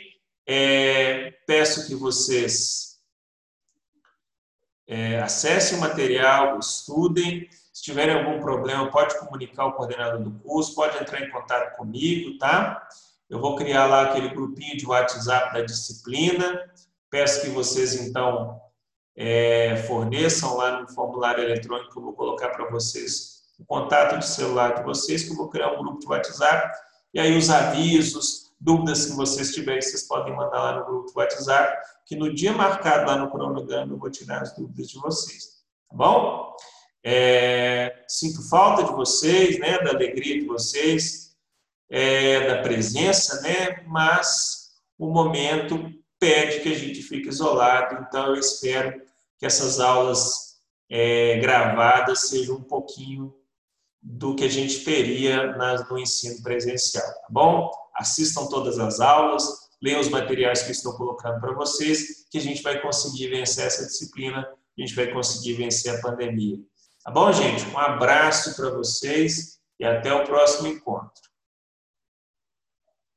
É, 0.46 1.32
peço 1.48 1.88
que 1.88 1.96
vocês 1.96 2.98
é, 4.86 5.22
acessem 5.22 5.78
o 5.78 5.82
material, 5.82 6.60
estudem. 6.60 7.48
Se 7.78 7.84
tiverem 7.84 8.16
algum 8.16 8.40
problema, 8.40 8.90
pode 8.90 9.20
comunicar 9.20 9.62
ao 9.62 9.74
coordenador 9.74 10.20
do 10.20 10.32
curso, 10.40 10.74
pode 10.74 10.98
entrar 10.98 11.22
em 11.22 11.30
contato 11.30 11.78
comigo, 11.78 12.36
tá? 12.40 12.88
Eu 13.30 13.40
vou 13.40 13.56
criar 13.56 13.86
lá 13.86 14.02
aquele 14.02 14.30
grupinho 14.30 14.76
de 14.76 14.84
WhatsApp 14.84 15.54
da 15.54 15.62
disciplina. 15.62 16.60
Peço 17.08 17.42
que 17.42 17.50
vocês, 17.50 17.94
então, 17.94 18.60
é, 19.16 19.76
forneçam 19.88 20.58
lá 20.58 20.82
no 20.82 20.90
formulário 20.90 21.44
eletrônico 21.44 22.00
eu 22.00 22.04
vou 22.04 22.14
colocar 22.14 22.50
para 22.50 22.68
vocês 22.68 23.44
o 23.60 23.64
contato 23.64 24.18
de 24.18 24.26
celular 24.26 24.74
de 24.74 24.82
vocês, 24.82 25.22
que 25.22 25.34
eu 25.34 25.36
vou 25.36 25.48
criar 25.48 25.74
um 25.74 25.78
grupo 25.78 26.00
de 26.00 26.08
WhatsApp. 26.08 26.76
E 27.14 27.20
aí 27.20 27.38
os 27.38 27.52
avisos, 27.52 28.54
dúvidas 28.60 29.06
que 29.06 29.12
vocês 29.12 29.54
tiverem, 29.54 29.84
vocês 29.84 30.08
podem 30.08 30.36
mandar 30.36 30.64
lá 30.64 30.80
no 30.80 30.86
grupo 30.86 31.12
de 31.12 31.14
WhatsApp, 31.16 31.78
que 32.08 32.16
no 32.16 32.34
dia 32.34 32.54
marcado 32.54 33.06
lá 33.06 33.18
no 33.18 33.30
cronograma 33.30 33.94
eu 33.94 34.00
vou 34.00 34.10
tirar 34.10 34.42
as 34.42 34.56
dúvidas 34.56 34.88
de 34.88 34.98
vocês. 34.98 35.58
Tá 35.88 35.96
bom? 35.96 36.56
É, 37.10 38.04
sinto 38.06 38.50
falta 38.50 38.84
de 38.84 38.92
vocês, 38.92 39.58
né, 39.60 39.80
da 39.80 39.92
alegria 39.92 40.42
de 40.42 40.46
vocês, 40.46 41.38
é, 41.90 42.46
da 42.46 42.62
presença, 42.62 43.40
né, 43.44 43.82
mas 43.88 44.74
o 45.00 45.10
momento 45.10 45.90
pede 46.20 46.60
que 46.60 46.68
a 46.68 46.78
gente 46.78 47.02
fique 47.02 47.30
isolado, 47.30 48.06
então 48.06 48.28
eu 48.28 48.36
espero 48.36 49.02
que 49.40 49.46
essas 49.46 49.80
aulas 49.80 50.58
é, 50.90 51.40
gravadas 51.40 52.28
sejam 52.28 52.58
um 52.58 52.64
pouquinho 52.64 53.34
do 54.02 54.36
que 54.36 54.44
a 54.44 54.50
gente 54.50 54.84
teria 54.84 55.56
no 55.90 55.98
ensino 55.98 56.44
presencial, 56.44 57.08
tá 57.08 57.28
bom? 57.30 57.72
Assistam 57.96 58.48
todas 58.48 58.78
as 58.80 59.00
aulas, 59.00 59.46
leiam 59.82 60.02
os 60.02 60.10
materiais 60.10 60.64
que 60.64 60.74
estou 60.74 60.98
colocando 60.98 61.40
para 61.40 61.54
vocês, 61.54 62.28
que 62.30 62.38
a 62.38 62.42
gente 62.42 62.62
vai 62.62 62.82
conseguir 62.82 63.30
vencer 63.30 63.66
essa 63.66 63.86
disciplina, 63.86 64.42
a 64.42 64.82
gente 64.82 64.94
vai 64.94 65.08
conseguir 65.14 65.54
vencer 65.54 65.96
a 65.96 66.02
pandemia. 66.02 66.58
Tá 67.08 67.14
bom, 67.14 67.32
gente? 67.32 67.66
Um 67.70 67.80
abraço 67.80 68.54
para 68.54 68.70
vocês 68.70 69.62
e 69.80 69.86
até 69.86 70.14
o 70.14 70.26
próximo 70.26 70.68
encontro. 70.68 71.27